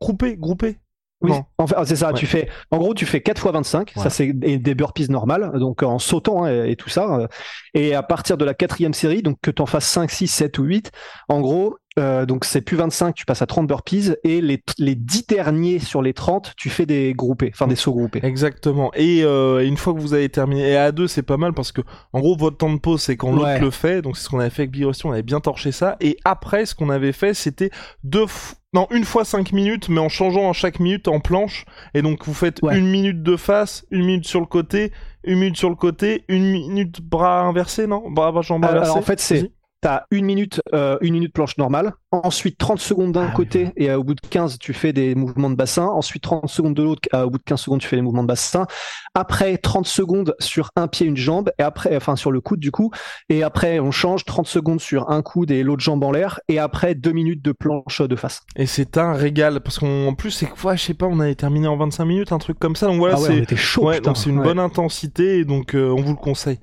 groupé, 0.01 0.37
groupé. 0.39 0.79
Oui, 1.25 1.31
Non. 1.33 1.45
en 1.59 1.67
fait, 1.67 1.75
ah, 1.77 1.85
c'est 1.85 1.97
ça. 1.97 2.09
Ouais. 2.09 2.15
Tu 2.15 2.27
fais, 2.27 2.49
en 2.71 2.79
gros, 2.79 2.95
tu 2.95 3.07
fais 3.07 3.21
4 3.21 3.39
fois 3.41 3.53
25. 3.53 3.93
Ouais. 3.97 4.03
Ça, 4.03 4.11
c'est 4.11 4.33
des 4.33 4.75
burpees 4.75 5.09
normales. 5.11 5.51
Donc, 5.59 5.83
en 5.83 5.99
sautant 5.99 6.45
hein, 6.45 6.65
et, 6.67 6.73
et 6.73 6.77
tout 6.77 6.89
ça. 6.91 7.19
euh, 7.19 7.27
Et 7.75 7.95
à 7.95 8.03
partir 8.03 8.37
de 8.37 8.45
la 8.45 8.55
quatrième 8.55 8.95
série, 8.95 9.23
donc 9.23 9.39
que 9.43 9.51
t'en 9.51 9.67
fasses 9.67 9.89
5, 9.89 10.11
6, 10.11 10.29
7 10.29 10.59
ou 10.59 10.65
8, 10.65 10.91
en 11.29 11.41
gros, 11.41 11.77
euh, 11.97 12.27
donc 12.27 12.45
c'est 12.45 12.61
plus 12.61 12.77
25, 12.77 13.15
tu 13.15 13.25
passes 13.25 13.41
à 13.43 13.47
30 13.47 13.69
burpees. 13.69 14.15
Et 14.25 14.41
les, 14.41 14.63
les 14.79 14.95
10 14.97 15.27
derniers 15.29 15.79
sur 15.79 16.03
les 16.03 16.13
30, 16.13 16.53
tu 16.57 16.69
fais 16.71 16.87
des 16.87 17.13
groupés, 17.15 17.51
enfin 17.55 17.69
des 17.69 17.77
sauts 17.77 17.93
groupés. 17.93 18.19
Exactement. 18.25 18.91
Et 18.95 19.23
euh, 19.23 19.65
une 19.65 19.77
fois 19.77 19.95
que 19.95 20.01
vous 20.01 20.13
avez 20.15 20.29
terminé, 20.29 20.71
et 20.73 20.77
à 20.77 20.91
deux, 20.91 21.07
c'est 21.07 21.23
pas 21.23 21.37
mal 21.37 21.53
parce 21.53 21.71
que, 21.71 21.83
en 22.13 22.19
gros, 22.21 22.37
votre 22.37 22.57
temps 22.57 22.73
de 22.73 22.81
pause, 22.81 23.01
c'est 23.01 23.17
quand 23.17 23.31
l'autre 23.31 23.45
Ouais. 23.45 23.61
le 23.61 23.71
fait. 23.71 24.03
Donc, 24.03 24.17
c'est 24.17 24.25
ce 24.25 24.29
qu'on 24.29 24.41
avait 24.41 24.51
fait 24.51 24.63
avec 24.63 24.75
Rusty, 24.77 25.07
on 25.07 25.13
avait 25.13 25.23
bien 25.23 25.39
torché 25.41 25.71
ça. 25.71 25.97
Et 26.01 26.17
après, 26.25 26.67
ce 26.67 26.75
qu'on 26.75 26.91
avait 26.91 27.13
fait, 27.13 27.33
c'était 27.33 27.71
deux 28.03 28.27
fois, 28.27 28.57
non, 28.75 28.87
une 28.91 29.05
fois 29.05 29.25
cinq 29.25 29.53
minutes, 29.53 29.89
mais 29.89 30.01
en 30.01 30.09
changeant 30.09 30.51
à 30.51 30.53
chaque 30.53 30.81
minute 30.81 31.09
en 31.09 31.21
planche. 31.21 31.65
Et 31.95 32.03
donc, 32.03 32.25
vous 32.27 32.35
faites 32.35 32.61
Ouais. 32.63 32.77
une 32.79 32.87
minute 32.89 33.23
de 33.23 33.37
face, 33.37 33.87
une 33.91 34.05
minute 34.05 34.27
sur 34.27 34.41
le 34.41 34.47
côté, 34.47 34.93
une 35.25 35.39
minute 35.39 35.57
sur 35.57 35.71
le 35.71 35.77
côté, 35.77 36.25
une 36.29 36.45
minute 36.51 37.01
bras 37.01 37.43
inversé, 37.43 37.87
non? 37.87 38.11
Bras, 38.11 38.33
jambes 38.43 38.65
Euh, 38.65 38.69
inversées. 38.69 38.85
alors, 38.91 38.97
en 38.99 39.03
fait, 39.03 39.21
c'est- 39.21 39.35
Vas-y. 39.43 39.51
T'as 39.85 40.05
une 40.11 40.25
minute, 40.25 40.63
euh, 40.73 40.97
une 41.03 41.13
minute 41.13 41.35
planche 41.35 41.59
normale. 41.59 41.93
Ensuite, 42.11 42.57
30 42.57 42.79
secondes 42.79 43.13
d'un 43.13 43.29
Ah 43.31 43.35
côté 43.37 43.69
et 43.77 43.91
euh, 43.91 43.99
au 43.99 44.03
bout 44.03 44.15
de 44.15 44.21
15, 44.31 44.59
tu 44.59 44.73
fais 44.73 44.95
des 44.95 45.15
mouvements 45.15 45.51
de 45.51 45.57
bassin. 45.57 45.85
Ensuite, 45.85 46.23
30 46.23 46.49
secondes 46.49 46.73
de 46.73 46.83
l'autre. 46.83 47.03
euh, 47.13 47.25
au 47.25 47.29
bout 47.31 47.37
de 47.37 47.43
15 47.45 47.61
secondes, 47.61 47.81
tu 47.81 47.89
fais 47.89 47.97
les 47.97 48.01
mouvements 48.01 48.23
de 48.23 48.29
bassin. 48.29 48.67
Après, 49.15 49.59
30 49.59 49.87
secondes 49.87 50.35
sur 50.39 50.71
un 50.77 50.89
pied, 50.89 51.07
une 51.07 51.19
jambe. 51.19 51.51
Et 51.59 51.63
après, 51.63 51.95
enfin, 51.95 52.17
sur 52.17 52.33
le 52.33 52.41
coude, 52.41 52.61
du 52.61 52.71
coup. 52.71 52.93
Et 53.29 53.43
après, 53.43 53.79
on 53.79 53.91
change 53.91 54.25
30 54.25 54.47
secondes 54.47 54.81
sur 54.81 55.11
un 55.11 55.21
coude 55.21 55.51
et 55.51 55.63
l'autre 55.63 55.83
jambe 55.83 56.03
en 56.03 56.13
l'air. 56.13 56.41
Et 56.49 56.59
après, 56.59 56.95
deux 56.95 57.13
minutes 57.13 57.43
de 57.45 57.53
planche 57.53 58.01
de 58.01 58.17
face. 58.17 58.41
Et 58.57 58.65
c'est 58.65 58.97
un 58.97 59.13
régal 59.13 59.61
parce 59.61 59.79
qu'en 59.79 60.15
plus, 60.15 60.31
c'est 60.31 60.47
quoi, 60.47 60.77
je 60.77 60.83
sais 60.83 60.95
pas, 60.95 61.05
on 61.07 61.21
avait 61.21 61.35
terminé 61.35 61.69
en 61.69 61.77
25 61.77 62.07
minutes, 62.07 62.33
un 62.33 62.39
truc 62.39 62.59
comme 62.59 62.75
ça. 62.75 62.87
Donc 62.87 62.97
voilà, 63.01 63.17
ah 63.19 63.21
ouais, 63.21 63.45
c'est, 63.47 63.55
chaud, 63.57 63.85
ouais, 63.85 63.97
putain. 63.97 64.13
donc 64.13 64.17
c'est 64.17 64.31
une 64.31 64.39
Ouais. 64.39 64.45
bonne 64.45 64.61
intensité 64.61 65.41
et 65.41 65.45
donc 65.45 65.75
euh, 65.75 65.91
on 65.91 66.01
vous 66.01 66.13
le 66.13 66.17
conseille. 66.19 66.59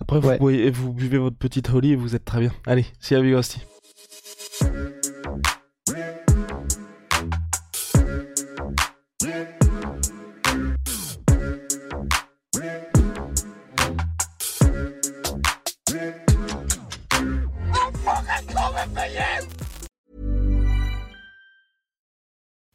Après, 0.00 0.20
vous, 0.20 0.28
Ouais. 0.28 0.38
boyez- 0.38 0.70
vous 0.70 0.92
buvez 0.92 1.18
votre 1.18 1.36
petite 1.36 1.70
Holly 1.70 1.92
et 1.92 1.96
vous 1.96 2.14
êtes 2.14 2.24
très 2.24 2.40
bien. 2.40 2.52
Allez, 2.66 2.86
see 3.00 3.14
you, 3.14 3.22
Big 3.22 3.34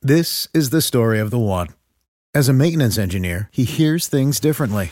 This 0.02 0.48
is 0.54 0.70
the 0.70 0.82
story 0.82 1.20
of 1.20 1.30
the 1.30 1.38
one. 1.38 1.68
As 2.34 2.48
a 2.48 2.54
maintenance 2.54 2.98
engineer, 2.98 3.50
he 3.52 3.66
hears 3.66 4.08
things 4.08 4.40
differently. 4.40 4.92